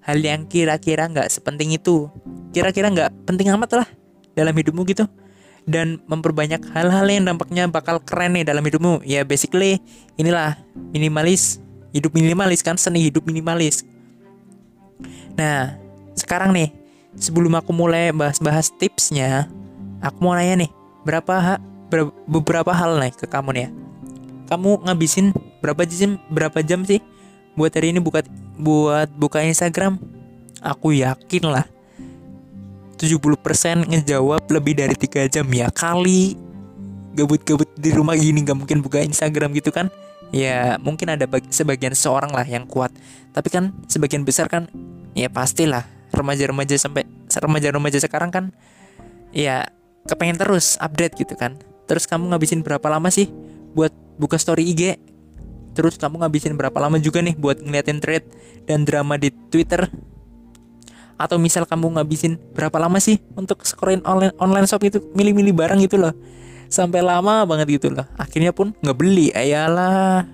hal 0.05 0.21
yang 0.21 0.45
kira-kira 0.45 1.09
nggak 1.09 1.27
sepenting 1.27 1.75
itu. 1.75 2.07
Kira-kira 2.53 2.87
nggak 2.93 3.27
penting 3.27 3.51
amat 3.51 3.83
lah 3.83 3.87
dalam 4.37 4.55
hidupmu 4.55 4.85
gitu 4.87 5.07
dan 5.65 5.97
memperbanyak 6.05 6.61
hal-hal 6.71 7.05
yang 7.09 7.25
dampaknya 7.25 7.65
bakal 7.65 7.97
keren 8.01 8.37
nih 8.37 8.45
dalam 8.45 8.61
hidupmu. 8.61 9.01
Ya 9.01 9.25
basically 9.25 9.81
inilah 10.15 10.57
minimalis, 10.93 11.57
hidup 11.91 12.13
minimalis 12.13 12.61
kan 12.61 12.77
seni 12.77 13.01
hidup 13.09 13.25
minimalis. 13.25 13.85
Nah, 15.35 15.75
sekarang 16.15 16.53
nih 16.55 16.71
sebelum 17.17 17.57
aku 17.57 17.73
mulai 17.75 18.13
bahas-bahas 18.13 18.71
tipsnya, 18.77 19.49
aku 19.99 20.17
mau 20.21 20.37
nanya 20.37 20.65
nih, 20.65 20.71
berapa 21.03 21.33
ha, 21.35 21.55
ber, 21.89 22.13
beberapa 22.29 22.71
hal 22.71 23.01
nih 23.01 23.13
ke 23.17 23.25
kamu 23.27 23.49
nih 23.51 23.63
ya. 23.67 23.69
Kamu 24.45 24.85
ngabisin 24.85 25.33
berapa 25.59 25.81
jam 25.89 26.21
berapa 26.29 26.61
jam 26.61 26.85
sih 26.85 27.01
buat 27.57 27.73
hari 27.73 27.89
ini 27.89 27.99
buka 27.99 28.21
buat 28.61 29.09
buka 29.17 29.41
Instagram? 29.41 29.97
Aku 30.61 30.93
yakin 30.93 31.45
lah 31.49 31.65
70% 32.97 33.91
ngejawab 33.91 34.41
lebih 34.51 34.73
dari 34.79 34.95
tiga 34.95 35.27
jam 35.27 35.45
ya. 35.51 35.67
Kali 35.71 36.35
gabut-gabut 37.15 37.69
di 37.79 37.91
rumah 37.95 38.15
gini 38.15 38.43
nggak 38.43 38.57
mungkin 38.57 38.79
buka 38.83 39.03
Instagram 39.03 39.55
gitu 39.55 39.71
kan? 39.71 39.91
Ya 40.33 40.75
mungkin 40.81 41.13
ada 41.13 41.29
bagi, 41.29 41.47
sebagian 41.53 41.93
seorang 41.93 42.33
lah 42.33 42.43
yang 42.47 42.67
kuat. 42.67 42.91
Tapi 43.31 43.47
kan 43.51 43.71
sebagian 43.87 44.23
besar 44.23 44.47
kan 44.47 44.67
ya 45.15 45.31
pastilah 45.31 45.85
remaja-remaja 46.11 46.75
sampai 46.79 47.07
remaja-remaja 47.29 47.99
sekarang 47.99 48.31
kan 48.31 48.45
ya 49.35 49.67
kepengen 50.07 50.39
terus 50.39 50.79
update 50.79 51.15
gitu 51.19 51.35
kan. 51.35 51.59
Terus 51.85 52.09
kamu 52.09 52.33
ngabisin 52.33 52.65
berapa 52.65 52.87
lama 52.89 53.11
sih 53.13 53.29
buat 53.75 53.91
buka 54.17 54.39
story 54.39 54.71
IG 54.71 54.97
terus 55.75 55.99
kamu 55.99 56.23
ngabisin 56.23 56.55
berapa 56.55 56.79
lama 56.79 56.95
juga 56.97 57.19
nih 57.19 57.35
buat 57.35 57.59
ngeliatin 57.59 57.99
thread 57.99 58.23
dan 58.63 58.87
drama 58.87 59.19
di 59.19 59.29
Twitter 59.51 59.91
atau 61.15 61.39
misal 61.39 61.63
kamu 61.63 61.95
ngabisin 61.95 62.39
berapa 62.51 62.75
lama 62.75 62.99
sih 62.99 63.19
untuk 63.39 63.63
scrolling 63.63 64.03
online 64.03 64.35
online 64.39 64.67
shop 64.67 64.83
itu? 64.83 64.99
Milih-milih 65.15 65.55
barang 65.55 65.79
gitu 65.83 65.99
loh. 65.99 66.13
Sampai 66.67 66.99
lama 67.03 67.47
banget 67.47 67.79
gitu 67.79 67.93
loh. 67.93 68.03
Akhirnya 68.19 68.51
pun 68.51 68.75
nggak 68.83 68.97
beli 68.97 69.31
ayalah 69.31 70.27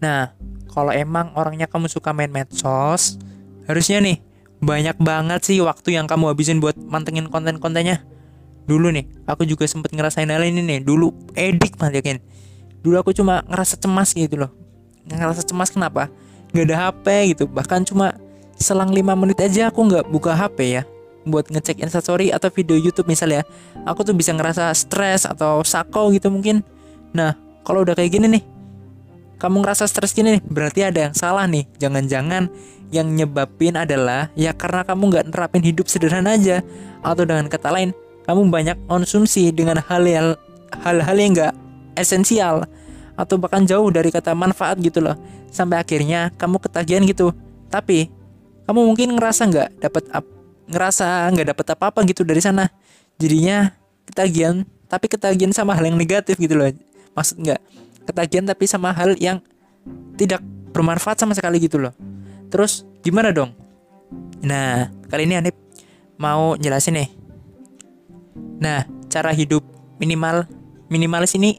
nah 0.00 0.32
kalau 0.72 0.96
emang 0.96 1.28
orangnya 1.36 1.68
kamu 1.68 1.84
suka 1.92 2.16
main 2.16 2.32
medsos 2.32 3.20
harusnya 3.68 4.00
nih 4.00 4.16
banyak 4.60 4.96
banget 5.00 5.40
sih 5.44 5.60
waktu 5.60 5.96
yang 5.96 6.08
kamu 6.08 6.32
habisin 6.32 6.60
buat 6.60 6.76
mantengin 6.76 7.32
konten-kontennya. 7.32 8.04
Dulu 8.68 8.92
nih 8.92 9.08
aku 9.24 9.48
juga 9.48 9.64
sempet 9.64 9.88
ngerasain 9.96 10.28
hal 10.28 10.44
ini 10.44 10.60
nih. 10.60 10.78
Dulu 10.84 11.32
edik 11.32 11.80
banget 11.80 12.04
yakin? 12.04 12.16
Dulu 12.84 13.00
aku 13.00 13.16
cuma 13.16 13.40
ngerasa 13.48 13.80
cemas 13.80 14.12
gitu 14.12 14.36
loh. 14.36 14.52
Ngerasa 15.08 15.48
cemas 15.48 15.72
kenapa? 15.72 16.12
Nggak 16.52 16.64
ada 16.68 16.76
HP 16.76 17.06
gitu. 17.32 17.44
Bahkan 17.48 17.88
cuma 17.88 18.20
selang 18.60 18.92
5 18.92 19.00
menit 19.16 19.40
aja 19.40 19.72
aku 19.72 19.88
nggak 19.88 20.12
buka 20.12 20.36
HP 20.36 20.78
ya. 20.78 20.82
Buat 21.24 21.48
ngecek 21.48 21.80
instastory 21.80 22.28
atau 22.32 22.52
video 22.52 22.76
YouTube 22.76 23.08
misalnya 23.08 23.44
aku 23.88 24.04
tuh 24.04 24.12
bisa 24.12 24.36
ngerasa 24.36 24.72
stres 24.76 25.24
atau 25.24 25.64
sako 25.64 26.12
gitu 26.12 26.28
mungkin. 26.28 26.60
Nah 27.16 27.34
kalau 27.64 27.82
udah 27.82 27.96
kayak 27.96 28.20
gini 28.20 28.38
nih 28.38 28.44
kamu 29.40 29.64
ngerasa 29.64 29.88
stres 29.88 30.12
gini 30.12 30.36
nih 30.36 30.42
berarti 30.44 30.80
ada 30.84 31.08
yang 31.08 31.14
salah 31.16 31.48
nih. 31.48 31.64
Jangan-jangan 31.80 32.52
yang 32.92 33.08
nyebabin 33.08 33.80
adalah 33.80 34.28
ya 34.36 34.52
karena 34.52 34.84
kamu 34.84 35.02
nggak 35.08 35.26
nerapin 35.32 35.64
hidup 35.64 35.88
sederhana 35.88 36.36
aja. 36.36 36.60
Atau 37.00 37.24
dengan 37.24 37.48
kata 37.48 37.72
lain 37.72 37.96
kamu 38.28 38.52
banyak 38.52 38.76
konsumsi 38.84 39.48
dengan 39.56 39.80
hal 39.80 40.04
yang 40.04 40.36
hal-hal 40.84 41.16
yang 41.16 41.32
nggak 41.32 41.54
esensial. 41.96 42.68
Atau 43.16 43.40
bahkan 43.40 43.64
jauh 43.64 43.88
dari 43.88 44.12
kata 44.12 44.36
manfaat 44.36 44.76
gitu 44.84 45.00
loh. 45.00 45.16
Sampai 45.48 45.80
akhirnya 45.80 46.28
kamu 46.36 46.60
ketagihan 46.60 47.04
gitu. 47.08 47.32
Tapi 47.72 48.19
kamu 48.70 48.86
mungkin 48.86 49.18
ngerasa 49.18 49.50
nggak 49.50 49.68
dapat 49.82 50.06
ngerasa 50.70 51.26
nggak 51.34 51.46
dapat 51.50 51.66
apa-apa 51.74 52.06
gitu 52.06 52.22
dari 52.22 52.38
sana. 52.38 52.70
Jadinya 53.18 53.74
ketagihan 54.06 54.62
tapi 54.86 55.10
ketagihan 55.10 55.50
sama 55.50 55.74
hal 55.74 55.90
yang 55.90 55.98
negatif 55.98 56.38
gitu 56.38 56.54
loh. 56.54 56.70
Maksud 57.18 57.42
nggak? 57.42 57.58
Ketagihan 58.06 58.46
tapi 58.46 58.70
sama 58.70 58.94
hal 58.94 59.18
yang 59.18 59.42
tidak 60.14 60.38
bermanfaat 60.70 61.18
sama 61.18 61.34
sekali 61.34 61.58
gitu 61.58 61.82
loh. 61.82 61.90
Terus 62.46 62.86
gimana 63.02 63.34
dong? 63.34 63.58
Nah 64.46 64.94
kali 65.10 65.26
ini 65.26 65.34
Anip 65.42 65.58
mau 66.14 66.54
jelasin 66.54 66.94
nih. 66.94 67.10
Nah 68.62 68.86
cara 69.10 69.34
hidup 69.34 69.66
minimal 69.98 70.46
minimalis 70.86 71.34
ini 71.34 71.58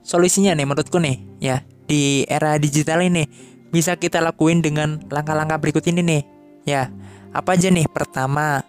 solusinya 0.00 0.56
nih 0.56 0.64
menurutku 0.64 0.96
nih 0.96 1.20
ya. 1.36 1.60
Di 1.84 2.24
era 2.32 2.56
digital 2.56 3.04
ini 3.04 3.28
bisa 3.68 3.92
kita 4.00 4.24
lakuin 4.24 4.64
dengan 4.64 5.04
langkah-langkah 5.12 5.60
berikut 5.60 5.84
ini 5.92 6.00
nih 6.00 6.22
Ya, 6.66 6.90
apa 7.30 7.54
aja 7.54 7.70
nih? 7.70 7.86
Pertama, 7.86 8.66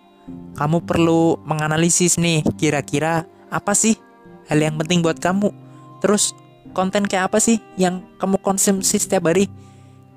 kamu 0.54 0.86
perlu 0.86 1.42
menganalisis 1.44 2.22
nih 2.22 2.46
kira-kira 2.56 3.26
apa 3.50 3.74
sih 3.74 3.98
hal 4.46 4.62
yang 4.62 4.78
penting 4.78 5.02
buat 5.02 5.18
kamu. 5.18 5.50
Terus 6.00 6.38
konten 6.78 7.10
kayak 7.10 7.34
apa 7.34 7.42
sih 7.42 7.58
yang 7.74 8.06
kamu 8.22 8.38
konsumsi 8.46 9.02
setiap 9.02 9.34
hari? 9.34 9.50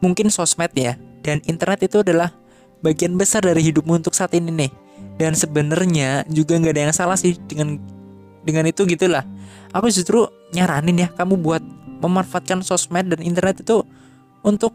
Mungkin 0.04 0.28
sosmed 0.28 0.76
ya. 0.76 1.00
Dan 1.24 1.40
internet 1.48 1.88
itu 1.88 2.04
adalah 2.04 2.32
bagian 2.84 3.16
besar 3.16 3.44
dari 3.44 3.64
hidupmu 3.64 3.96
untuk 3.96 4.12
saat 4.12 4.36
ini 4.36 4.52
nih. 4.52 4.72
Dan 5.16 5.32
sebenarnya 5.36 6.24
juga 6.28 6.56
nggak 6.56 6.72
ada 6.76 6.82
yang 6.88 6.96
salah 6.96 7.16
sih 7.16 7.36
dengan 7.48 7.80
dengan 8.44 8.68
itu 8.68 8.84
gitulah. 8.88 9.24
Aku 9.72 9.88
justru 9.92 10.28
nyaranin 10.52 11.04
ya 11.04 11.08
kamu 11.12 11.40
buat 11.40 11.64
memanfaatkan 12.00 12.64
sosmed 12.64 13.12
dan 13.12 13.20
internet 13.20 13.60
itu 13.60 13.84
untuk 14.40 14.72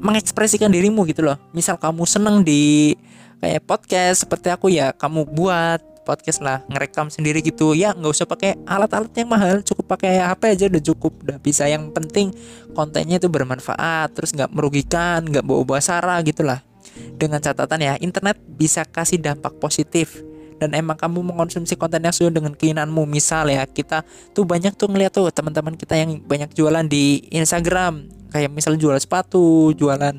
mengekspresikan 0.00 0.70
dirimu 0.70 1.04
gitu 1.08 1.24
loh. 1.24 1.36
Misal 1.52 1.80
kamu 1.80 2.04
seneng 2.04 2.42
di 2.42 2.94
kayak 3.40 3.64
podcast 3.68 4.24
seperti 4.24 4.48
aku 4.48 4.72
ya 4.72 4.96
kamu 4.96 5.28
buat 5.28 5.80
podcast 6.06 6.38
lah 6.38 6.62
ngerekam 6.70 7.10
sendiri 7.10 7.42
gitu. 7.42 7.74
Ya 7.74 7.90
nggak 7.92 8.12
usah 8.14 8.26
pakai 8.30 8.54
alat-alat 8.62 9.10
yang 9.18 9.28
mahal 9.28 9.60
cukup 9.66 9.98
pakai 9.98 10.22
HP 10.22 10.42
aja 10.54 10.64
udah 10.70 10.82
cukup 10.94 11.12
udah 11.26 11.38
bisa. 11.42 11.66
Yang 11.66 11.90
penting 11.92 12.26
kontennya 12.72 13.18
itu 13.18 13.26
bermanfaat 13.26 14.14
terus 14.14 14.30
nggak 14.30 14.54
merugikan 14.54 15.26
nggak 15.26 15.42
bawa-bawa 15.42 15.82
sara 15.82 16.22
gitulah. 16.22 16.62
Dengan 16.96 17.42
catatan 17.42 17.82
ya 17.82 17.94
internet 17.98 18.38
bisa 18.44 18.86
kasih 18.86 19.20
dampak 19.20 19.58
positif 19.58 20.22
dan 20.56 20.72
emang 20.72 20.96
kamu 20.96 21.20
mengkonsumsi 21.32 21.76
konten 21.76 22.00
yang 22.00 22.12
sesuai 22.12 22.32
dengan 22.32 22.52
keinginanmu. 22.56 23.04
Misal 23.04 23.52
ya 23.52 23.64
kita 23.68 24.02
tuh 24.32 24.48
banyak 24.48 24.72
tuh 24.74 24.88
ngeliat 24.88 25.12
tuh 25.12 25.28
teman-teman 25.28 25.76
kita 25.76 25.96
yang 25.96 26.20
banyak 26.24 26.52
jualan 26.56 26.84
di 26.88 27.28
Instagram. 27.32 28.08
Kayak 28.32 28.50
misalnya 28.52 28.80
jual 28.80 28.96
sepatu, 28.96 29.72
jualan 29.76 30.16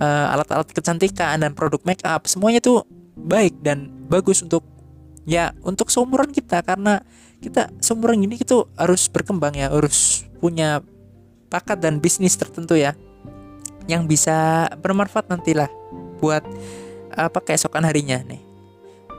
uh, 0.00 0.26
alat-alat 0.36 0.68
kecantikan 0.70 1.40
dan 1.40 1.52
produk 1.56 1.80
make 1.84 2.04
up, 2.04 2.24
semuanya 2.28 2.60
tuh 2.60 2.84
baik 3.16 3.60
dan 3.60 3.88
bagus 4.08 4.44
untuk 4.44 4.64
ya 5.24 5.56
untuk 5.64 5.88
seumuran 5.88 6.28
kita. 6.32 6.60
Karena 6.60 7.00
kita 7.40 7.72
seumuran 7.80 8.20
ini 8.20 8.36
kita 8.36 8.68
harus 8.76 9.08
berkembang 9.08 9.56
ya, 9.56 9.72
harus 9.72 10.28
punya 10.40 10.84
bakat 11.48 11.80
dan 11.80 11.98
bisnis 11.98 12.36
tertentu 12.36 12.76
ya. 12.76 12.94
yang 13.88 14.06
bisa 14.06 14.70
bermanfaat 14.78 15.26
nantilah 15.26 15.66
buat 16.22 16.46
apa 17.10 17.42
keesokan 17.42 17.82
harinya 17.82 18.22
nih 18.22 18.49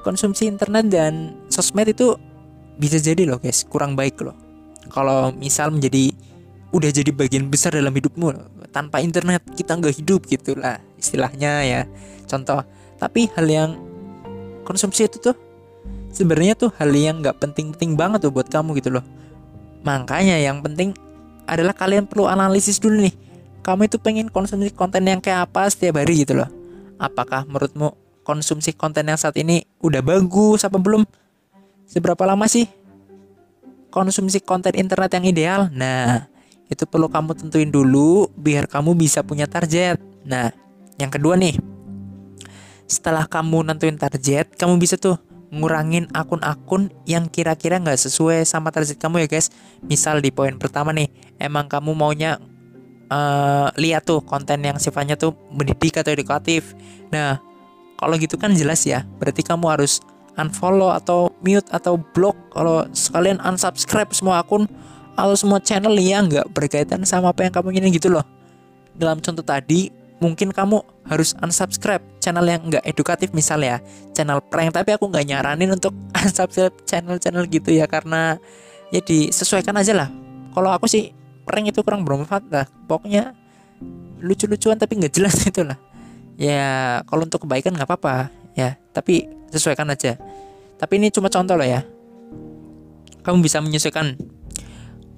konsumsi 0.02 0.50
internet 0.50 0.90
dan 0.90 1.38
sosmed 1.48 1.90
itu 1.90 2.18
bisa 2.78 2.98
jadi 2.98 3.30
loh 3.30 3.38
guys. 3.38 3.64
Kurang 3.66 3.94
baik 3.94 4.22
loh. 4.22 4.36
Kalau 4.90 5.32
misal 5.32 5.72
menjadi 5.72 6.12
udah 6.72 6.90
jadi 6.90 7.12
bagian 7.12 7.52
besar 7.52 7.76
dalam 7.76 7.92
hidupmu 7.92 8.32
tanpa 8.72 9.04
internet 9.04 9.44
kita 9.56 9.76
nggak 9.76 9.96
hidup 10.02 10.26
gitulah 10.28 10.80
istilahnya 10.98 11.64
ya. 11.64 11.82
Contoh 12.26 12.64
tapi 12.98 13.28
hal 13.38 13.48
yang 13.48 13.70
konsumsi 14.64 15.06
itu 15.06 15.20
tuh 15.20 15.36
sebenarnya 16.12 16.56
tuh 16.56 16.72
hal 16.80 16.92
yang 16.92 17.20
nggak 17.20 17.40
penting-penting 17.40 18.00
banget 18.00 18.24
tuh 18.28 18.32
buat 18.32 18.48
kamu 18.48 18.80
gitu 18.80 19.00
loh. 19.00 19.06
Makanya 19.84 20.40
yang 20.40 20.64
penting 20.64 20.96
adalah 21.46 21.76
kalian 21.76 22.08
perlu 22.08 22.30
analisis 22.30 22.80
dulu 22.80 23.04
nih 23.04 23.16
kamu 23.62 23.88
itu 23.88 23.98
pengen 24.02 24.28
konsumsi 24.34 24.74
konten 24.74 25.06
yang 25.06 25.22
kayak 25.22 25.50
apa 25.50 25.70
setiap 25.70 26.02
hari 26.02 26.26
gitu 26.26 26.34
loh. 26.34 26.50
Apakah 26.98 27.46
menurutmu 27.46 27.94
konsumsi 28.26 28.74
konten 28.74 29.10
yang 29.10 29.18
saat 29.18 29.38
ini 29.38 29.66
udah 29.82 30.02
bagus 30.06 30.62
apa 30.64 30.78
belum 30.78 31.04
seberapa 31.90 32.24
lama 32.24 32.46
sih 32.48 32.70
konsumsi 33.92 34.40
konten 34.40 34.78
internet 34.78 35.18
yang 35.18 35.26
ideal 35.28 35.62
nah 35.74 36.32
itu 36.72 36.88
perlu 36.88 37.12
kamu 37.12 37.36
tentuin 37.36 37.68
dulu 37.68 38.32
biar 38.40 38.64
kamu 38.72 38.96
bisa 38.96 39.20
punya 39.28 39.44
target. 39.44 40.00
Nah, 40.24 40.56
yang 40.96 41.12
kedua 41.12 41.36
nih, 41.36 41.60
setelah 42.88 43.28
kamu 43.28 43.68
nentuin 43.68 44.00
target, 44.00 44.56
kamu 44.56 44.80
bisa 44.80 44.96
tuh 44.96 45.20
ngurangin 45.52 46.08
akun-akun 46.16 46.88
yang 47.04 47.28
kira-kira 47.28 47.76
nggak 47.76 48.00
sesuai 48.00 48.48
sama 48.48 48.72
target 48.72 48.96
kamu 48.96 49.28
ya 49.28 49.36
guys. 49.36 49.52
Misal 49.84 50.24
di 50.24 50.32
poin 50.32 50.56
pertama 50.56 50.96
nih, 50.96 51.12
emang 51.44 51.68
kamu 51.68 51.92
maunya 51.92 52.40
uh, 53.12 53.68
lihat 53.76 54.08
tuh 54.08 54.24
konten 54.24 54.64
yang 54.64 54.80
sifatnya 54.80 55.20
tuh 55.20 55.36
mendidik 55.52 56.00
atau 56.00 56.16
edukatif. 56.16 56.72
Nah, 57.12 57.44
kalau 58.02 58.18
gitu 58.18 58.34
kan 58.34 58.58
jelas 58.58 58.82
ya, 58.82 59.06
berarti 59.22 59.46
kamu 59.46 59.70
harus 59.70 60.02
unfollow 60.34 60.90
atau 60.90 61.30
mute 61.46 61.70
atau 61.70 62.02
block. 62.18 62.34
Kalau 62.50 62.90
sekalian 62.98 63.38
unsubscribe 63.46 64.10
semua 64.10 64.42
akun 64.42 64.66
atau 65.14 65.38
semua 65.38 65.62
channel 65.62 65.94
yang 66.02 66.26
nggak 66.26 66.50
berkaitan 66.50 67.06
sama 67.06 67.30
apa 67.30 67.46
yang 67.46 67.54
kamu 67.54 67.78
ingin 67.78 68.02
gitu 68.02 68.10
loh. 68.10 68.26
Dalam 68.98 69.22
contoh 69.22 69.46
tadi, 69.46 69.94
mungkin 70.18 70.50
kamu 70.50 70.82
harus 71.14 71.38
unsubscribe 71.46 72.02
channel 72.18 72.42
yang 72.50 72.66
nggak 72.74 72.82
edukatif 72.90 73.34
misalnya 73.38 73.82
channel 74.14 74.38
prank 74.38 74.70
tapi 74.70 74.94
aku 74.94 75.10
nggak 75.10 75.26
nyaranin 75.30 75.70
untuk 75.78 75.94
unsubscribe 76.18 76.74
channel-channel 76.90 77.46
gitu 77.54 77.70
ya 77.78 77.86
karena 77.86 78.42
ya 78.90 79.02
disesuaikan 79.06 79.78
aja 79.78 79.94
lah. 79.94 80.10
Kalau 80.58 80.74
aku 80.74 80.90
sih 80.90 81.14
prank 81.46 81.70
itu 81.70 81.86
kurang 81.86 82.02
bermanfaat 82.02 82.50
lah. 82.50 82.66
Pokoknya 82.90 83.38
lucu-lucuan 84.26 84.82
tapi 84.82 84.98
nggak 84.98 85.14
jelas 85.14 85.38
itu 85.54 85.62
lah 85.62 85.91
ya 86.42 87.06
kalau 87.06 87.30
untuk 87.30 87.46
kebaikan 87.46 87.78
nggak 87.78 87.86
apa-apa 87.86 88.34
ya. 88.58 88.82
Tapi 88.90 89.30
sesuaikan 89.54 89.86
aja. 89.94 90.18
Tapi 90.82 90.98
ini 90.98 91.14
cuma 91.14 91.30
contoh 91.30 91.54
loh 91.54 91.68
ya. 91.68 91.86
Kamu 93.22 93.46
bisa 93.46 93.62
menyesuaikan. 93.62 94.18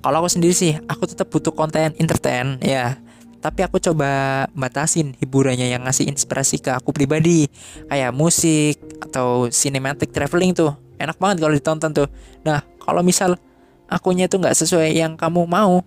Kalau 0.04 0.20
aku 0.20 0.28
sendiri 0.28 0.52
sih 0.52 0.76
aku 0.92 1.08
tetap 1.08 1.32
butuh 1.32 1.56
konten 1.56 1.96
entertain 1.96 2.60
ya. 2.60 3.00
Tapi 3.40 3.64
aku 3.64 3.80
coba 3.80 4.44
batasin 4.56 5.16
hiburannya 5.20 5.68
yang 5.72 5.88
ngasih 5.88 6.12
inspirasi 6.12 6.60
ke 6.60 6.76
aku 6.76 6.92
pribadi. 6.92 7.48
Kayak 7.88 8.12
musik 8.12 8.84
atau 9.00 9.48
cinematic 9.48 10.12
traveling 10.12 10.52
tuh. 10.52 10.76
Enak 11.00 11.16
banget 11.16 11.40
kalau 11.40 11.56
ditonton 11.56 11.92
tuh. 11.96 12.08
Nah 12.44 12.68
kalau 12.84 13.00
misal 13.00 13.40
akunya 13.88 14.28
itu 14.28 14.36
nggak 14.36 14.56
sesuai 14.60 14.92
yang 14.92 15.16
kamu 15.16 15.48
mau 15.48 15.84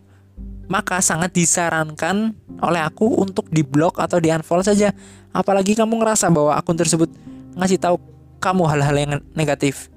maka 0.66 0.98
sangat 0.98 1.31
disarankan 1.33 2.35
oleh 2.59 2.83
aku 2.83 3.22
untuk 3.22 3.46
di 3.50 3.62
blok 3.62 4.02
atau 4.02 4.18
di 4.18 4.33
unfollow 4.33 4.66
saja 4.66 4.90
apalagi 5.31 5.79
kamu 5.79 6.02
ngerasa 6.02 6.31
bahwa 6.33 6.59
akun 6.59 6.79
tersebut 6.79 7.11
ngasih 7.55 7.79
tahu 7.79 7.96
kamu 8.42 8.62
hal-hal 8.68 8.96
yang 8.96 9.12
negatif 9.33 9.88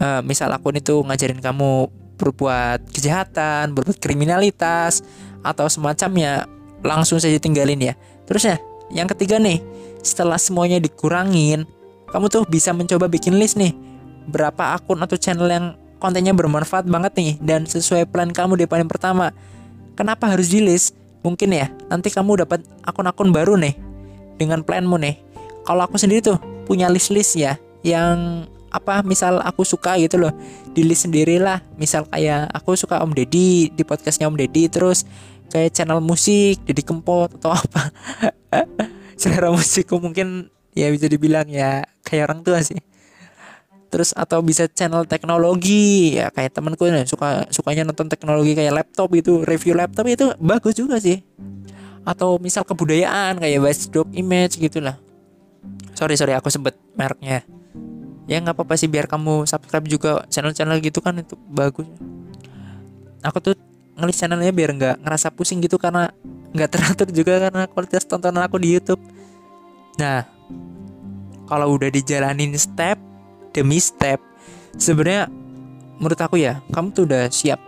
uh, 0.00 0.20
misal 0.24 0.50
akun 0.54 0.78
itu 0.78 1.02
ngajarin 1.04 1.38
kamu 1.42 1.90
berbuat 2.18 2.90
kejahatan, 2.90 3.72
berbuat 3.78 4.02
kriminalitas 4.02 5.06
atau 5.46 5.70
semacamnya 5.70 6.50
langsung 6.82 7.22
saja 7.22 7.38
tinggalin 7.38 7.78
ya. 7.78 7.94
Terus 8.26 8.42
ya, 8.44 8.56
yang 8.90 9.06
ketiga 9.06 9.38
nih, 9.38 9.62
setelah 10.02 10.36
semuanya 10.36 10.82
dikurangin, 10.82 11.64
kamu 12.10 12.26
tuh 12.26 12.42
bisa 12.50 12.74
mencoba 12.74 13.06
bikin 13.06 13.38
list 13.38 13.54
nih. 13.54 13.72
Berapa 14.28 14.76
akun 14.76 15.00
atau 15.00 15.16
channel 15.16 15.48
yang 15.48 15.66
kontennya 16.02 16.34
bermanfaat 16.34 16.84
banget 16.90 17.12
nih 17.16 17.32
dan 17.40 17.64
sesuai 17.64 18.10
plan 18.10 18.28
kamu 18.34 18.58
di 18.58 18.66
paling 18.66 18.90
pertama. 18.90 19.30
Kenapa 19.98 20.30
harus 20.30 20.46
di 20.46 20.62
list? 20.62 20.94
Mungkin 21.26 21.50
ya, 21.50 21.66
nanti 21.90 22.14
kamu 22.14 22.46
dapat 22.46 22.62
akun-akun 22.86 23.34
baru 23.34 23.58
nih 23.58 23.74
dengan 24.38 24.62
planmu 24.62 24.94
nih. 24.94 25.18
Kalau 25.66 25.82
aku 25.82 25.98
sendiri 25.98 26.22
tuh 26.22 26.38
punya 26.70 26.86
list-list 26.86 27.34
ya 27.34 27.58
yang 27.82 28.46
apa 28.70 29.02
misal 29.02 29.42
aku 29.42 29.66
suka 29.66 29.98
gitu 29.98 30.20
loh 30.20 30.30
di 30.76 30.84
list 30.84 31.08
sendirilah 31.08 31.64
misal 31.80 32.04
kayak 32.04 32.52
aku 32.52 32.76
suka 32.76 33.00
Om 33.00 33.16
Deddy 33.16 33.72
di 33.72 33.82
podcastnya 33.82 34.28
Om 34.28 34.36
Deddy 34.36 34.68
terus 34.68 35.08
kayak 35.48 35.72
channel 35.72 36.04
musik 36.04 36.60
Deddy 36.68 36.84
Kempot 36.84 37.32
atau 37.40 37.56
apa 37.56 37.88
selera 39.20 39.48
musikku 39.48 39.96
mungkin 39.96 40.52
ya 40.76 40.92
bisa 40.92 41.08
dibilang 41.08 41.48
ya 41.48 41.88
kayak 42.04 42.28
orang 42.28 42.40
tua 42.44 42.60
sih 42.60 42.76
terus 43.88 44.12
atau 44.12 44.44
bisa 44.44 44.68
channel 44.68 45.08
teknologi. 45.08 46.16
Ya 46.16 46.28
kayak 46.28 46.56
temanku 46.56 46.88
nih 46.88 47.08
suka 47.08 47.48
sukanya 47.48 47.88
nonton 47.88 48.08
teknologi 48.08 48.52
kayak 48.56 48.84
laptop 48.84 49.12
itu 49.16 49.42
review 49.44 49.74
laptop 49.76 50.06
itu 50.08 50.32
bagus 50.38 50.76
juga 50.76 51.00
sih. 51.00 51.24
Atau 52.04 52.40
misal 52.40 52.64
kebudayaan 52.64 53.40
kayak 53.40 53.60
Westdrop 53.64 54.08
Image 54.16 54.60
gitulah. 54.60 54.96
Sorry 55.96 56.14
sorry 56.14 56.36
aku 56.36 56.48
sebut 56.52 56.76
mereknya. 56.94 57.44
Ya 58.28 58.38
nggak 58.44 58.60
apa-apa 58.60 58.76
sih 58.76 58.92
biar 58.92 59.08
kamu 59.08 59.48
subscribe 59.48 59.88
juga 59.88 60.22
channel-channel 60.28 60.78
gitu 60.84 61.00
kan 61.00 61.16
itu 61.16 61.34
bagus. 61.48 61.88
Aku 63.24 63.40
tuh 63.40 63.56
ngelis 63.98 64.16
channelnya 64.20 64.52
biar 64.52 64.70
nggak 64.76 64.96
ngerasa 65.02 65.32
pusing 65.32 65.58
gitu 65.64 65.80
karena 65.80 66.12
nggak 66.52 66.70
teratur 66.70 67.08
juga 67.10 67.48
karena 67.48 67.64
kualitas 67.66 68.04
tontonan 68.04 68.44
aku 68.44 68.60
di 68.60 68.76
YouTube. 68.76 69.00
Nah 69.96 70.28
kalau 71.48 71.72
udah 71.74 71.88
dijalanin 71.88 72.52
step 72.54 73.07
demi 73.58 73.82
step 73.82 74.22
sebenarnya 74.78 75.26
menurut 75.98 76.20
aku 76.22 76.38
ya 76.38 76.62
kamu 76.70 76.94
tuh 76.94 77.04
udah 77.10 77.26
siap 77.28 77.58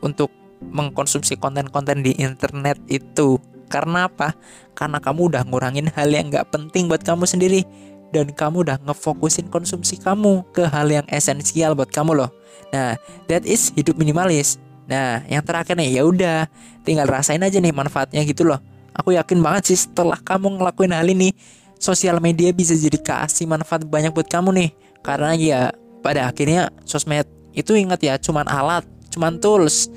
untuk 0.00 0.32
mengkonsumsi 0.60 1.36
konten-konten 1.36 2.04
di 2.04 2.16
internet 2.20 2.80
itu 2.88 3.40
karena 3.70 4.10
apa? 4.10 4.34
Karena 4.74 4.98
kamu 4.98 5.30
udah 5.30 5.42
ngurangin 5.46 5.88
hal 5.94 6.10
yang 6.10 6.28
nggak 6.28 6.50
penting 6.50 6.90
buat 6.90 7.00
kamu 7.06 7.24
sendiri 7.24 7.62
dan 8.10 8.34
kamu 8.34 8.66
udah 8.66 8.76
ngefokusin 8.82 9.46
konsumsi 9.48 9.96
kamu 9.96 10.42
ke 10.50 10.66
hal 10.66 10.90
yang 10.90 11.06
esensial 11.06 11.78
buat 11.78 11.88
kamu 11.94 12.18
loh. 12.18 12.30
Nah, 12.74 12.98
that 13.30 13.46
is 13.46 13.70
hidup 13.78 13.94
minimalis. 13.94 14.58
Nah, 14.90 15.22
yang 15.30 15.46
terakhir 15.46 15.78
nih 15.78 15.94
ya 15.94 16.02
udah, 16.02 16.50
tinggal 16.82 17.06
rasain 17.06 17.38
aja 17.38 17.62
nih 17.62 17.70
manfaatnya 17.70 18.26
gitu 18.26 18.42
loh. 18.42 18.58
Aku 18.90 19.14
yakin 19.14 19.38
banget 19.38 19.70
sih 19.70 19.86
setelah 19.86 20.18
kamu 20.18 20.58
ngelakuin 20.58 20.90
hal 20.90 21.06
ini, 21.06 21.30
sosial 21.78 22.18
media 22.18 22.50
bisa 22.50 22.74
jadi 22.74 22.98
kasih 22.98 23.46
manfaat 23.46 23.86
banyak 23.86 24.10
buat 24.10 24.26
kamu 24.26 24.50
nih. 24.58 24.70
Karena 25.00 25.32
ya 25.36 25.72
pada 26.00 26.28
akhirnya 26.28 26.72
sosmed 26.84 27.28
itu 27.52 27.74
ingat 27.76 28.00
ya 28.00 28.14
cuman 28.16 28.46
alat, 28.46 28.84
cuman 29.12 29.40
tools. 29.40 29.90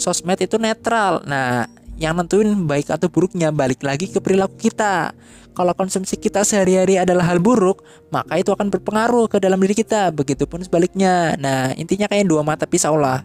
Sosmed 0.00 0.40
itu 0.40 0.56
netral. 0.56 1.20
Nah, 1.28 1.68
yang 2.00 2.16
nentuin 2.16 2.48
baik 2.64 2.88
atau 2.88 3.12
buruknya 3.12 3.52
balik 3.52 3.84
lagi 3.84 4.08
ke 4.08 4.18
perilaku 4.18 4.56
kita. 4.56 5.12
Kalau 5.52 5.76
konsumsi 5.76 6.16
kita 6.16 6.40
sehari-hari 6.40 6.96
adalah 6.96 7.28
hal 7.28 7.36
buruk, 7.36 7.84
maka 8.08 8.40
itu 8.40 8.48
akan 8.48 8.72
berpengaruh 8.72 9.28
ke 9.28 9.36
dalam 9.36 9.60
diri 9.60 9.76
kita. 9.76 10.08
Begitupun 10.08 10.64
sebaliknya. 10.64 11.36
Nah, 11.36 11.76
intinya 11.76 12.08
kayak 12.08 12.24
dua 12.24 12.40
mata 12.40 12.64
pisau 12.64 12.96
lah. 12.96 13.20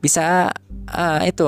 Bisa 0.00 0.48
uh, 0.88 1.20
itu 1.28 1.44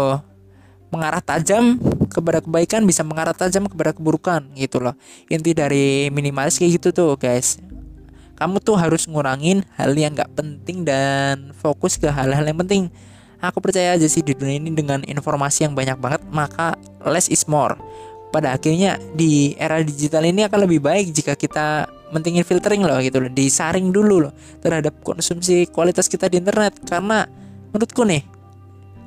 mengarah 0.92 1.22
tajam 1.22 1.78
kepada 2.10 2.42
kebaikan, 2.42 2.82
bisa 2.84 3.06
mengarah 3.06 3.32
tajam 3.32 3.64
kepada 3.70 3.96
keburukan 3.96 4.50
gitu 4.58 4.82
loh. 4.82 4.92
Inti 5.30 5.56
dari 5.56 6.10
minimalis 6.12 6.60
kayak 6.60 6.82
gitu 6.82 6.88
tuh, 6.92 7.10
guys. 7.16 7.56
Kamu 8.40 8.56
tuh 8.64 8.80
harus 8.80 9.04
ngurangin 9.04 9.60
hal 9.76 9.92
yang 9.92 10.16
gak 10.16 10.32
penting 10.32 10.88
dan 10.88 11.52
fokus 11.52 12.00
ke 12.00 12.08
hal-hal 12.08 12.40
yang 12.40 12.56
penting. 12.56 12.88
Aku 13.44 13.60
percaya 13.60 13.92
aja 13.96 14.08
sih 14.08 14.24
di 14.24 14.32
dunia 14.32 14.56
ini 14.56 14.72
dengan 14.72 15.04
informasi 15.04 15.68
yang 15.68 15.76
banyak 15.76 16.00
banget, 16.00 16.24
maka 16.32 16.72
less 17.04 17.28
is 17.28 17.44
more. 17.44 17.76
Pada 18.32 18.56
akhirnya 18.56 18.96
di 19.12 19.52
era 19.60 19.84
digital 19.84 20.24
ini 20.24 20.48
akan 20.48 20.64
lebih 20.64 20.80
baik 20.80 21.12
jika 21.12 21.36
kita 21.36 21.84
mentingin 22.16 22.44
filtering 22.44 22.80
loh 22.80 22.96
gitu 23.04 23.20
loh, 23.20 23.28
disaring 23.28 23.92
dulu 23.92 24.28
loh 24.28 24.32
terhadap 24.64 24.96
konsumsi 25.04 25.68
kualitas 25.68 26.08
kita 26.08 26.32
di 26.32 26.40
internet. 26.40 26.80
Karena 26.84 27.28
menurutku 27.72 28.08
nih 28.08 28.24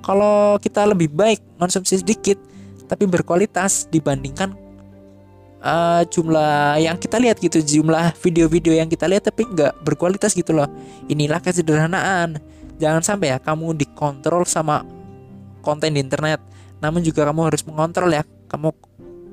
kalau 0.03 0.59
kita 0.59 0.85
lebih 0.85 1.09
baik 1.09 1.41
konsumsi 1.57 2.01
sedikit 2.01 2.37
tapi 2.85 3.07
berkualitas 3.07 3.87
dibandingkan 3.89 4.53
uh, 5.63 6.03
jumlah 6.05 6.77
yang 6.77 6.99
kita 6.99 7.17
lihat 7.17 7.39
gitu 7.39 7.63
jumlah 7.63 8.13
video-video 8.19 8.75
yang 8.75 8.91
kita 8.91 9.07
lihat 9.07 9.31
tapi 9.31 9.47
nggak 9.47 9.81
berkualitas 9.81 10.35
gitu 10.35 10.51
loh. 10.53 10.67
Inilah 11.07 11.39
kesederhanaan. 11.39 12.37
Jangan 12.77 13.01
sampai 13.01 13.33
ya 13.33 13.37
kamu 13.39 13.79
dikontrol 13.79 14.43
sama 14.43 14.83
konten 15.63 15.95
di 15.95 16.03
internet 16.03 16.43
namun 16.83 16.99
juga 16.99 17.23
kamu 17.23 17.47
harus 17.47 17.63
mengontrol 17.63 18.11
ya 18.11 18.27
kamu 18.51 18.75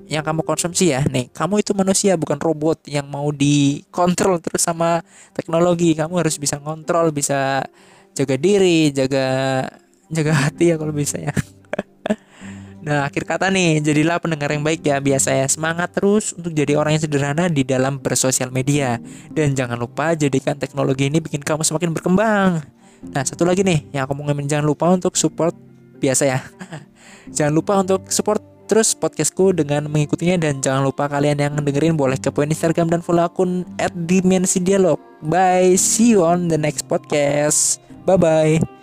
yang 0.06 0.22
kamu 0.22 0.42
konsumsi 0.46 0.94
ya. 0.94 1.02
Nih 1.10 1.28
kamu 1.34 1.66
itu 1.66 1.74
manusia 1.74 2.14
bukan 2.14 2.38
robot 2.38 2.86
yang 2.86 3.10
mau 3.10 3.34
dikontrol 3.34 4.38
terus 4.38 4.62
sama 4.62 5.02
teknologi. 5.34 5.98
Kamu 5.98 6.14
harus 6.22 6.38
bisa 6.38 6.62
kontrol 6.62 7.10
bisa 7.10 7.66
jaga 8.14 8.34
diri 8.34 8.90
jaga 8.90 9.26
jaga 10.10 10.32
hati 10.34 10.74
ya 10.74 10.76
kalau 10.78 10.90
bisa 10.90 11.18
ya 11.22 11.30
Nah, 12.80 13.04
akhir 13.04 13.28
kata 13.28 13.52
nih, 13.52 13.84
jadilah 13.84 14.16
pendengar 14.16 14.48
yang 14.48 14.64
baik 14.64 14.80
ya. 14.80 14.96
Biasa 14.98 15.36
ya, 15.36 15.46
semangat 15.46 15.92
terus 15.92 16.32
untuk 16.32 16.52
jadi 16.56 16.80
orang 16.80 16.96
yang 16.96 17.02
sederhana 17.04 17.44
di 17.52 17.60
dalam 17.60 18.00
bersosial 18.00 18.48
media. 18.48 18.96
Dan 19.28 19.52
jangan 19.52 19.76
lupa 19.76 20.16
jadikan 20.16 20.56
teknologi 20.56 21.12
ini 21.12 21.20
bikin 21.20 21.44
kamu 21.44 21.60
semakin 21.60 21.92
berkembang. 21.92 22.64
Nah, 23.12 23.22
satu 23.24 23.44
lagi 23.44 23.64
nih, 23.64 23.92
yang 23.92 24.08
aku 24.08 24.16
mau 24.16 24.28
ngomongin 24.28 24.48
jangan 24.48 24.66
lupa 24.68 24.88
untuk 24.88 25.16
support 25.16 25.52
biasa 26.00 26.24
ya. 26.24 26.40
jangan 27.36 27.52
lupa 27.52 27.76
untuk 27.80 28.08
support 28.08 28.40
terus 28.70 28.94
podcastku 28.94 29.50
dengan 29.50 29.90
mengikutinya 29.90 30.46
dan 30.46 30.62
jangan 30.62 30.86
lupa 30.86 31.10
kalian 31.10 31.42
yang 31.42 31.52
dengerin 31.58 31.98
boleh 31.98 32.14
kepoin 32.14 32.54
Instagram 32.54 32.86
dan 32.86 33.02
follow 33.02 33.26
akun 33.26 33.66
@dimensi 34.06 34.62
dialog. 34.62 34.96
Bye, 35.20 35.74
see 35.74 36.14
you 36.14 36.22
on 36.22 36.46
the 36.46 36.56
next 36.56 36.86
podcast. 36.86 37.82
Bye 38.06 38.16
bye. 38.16 38.79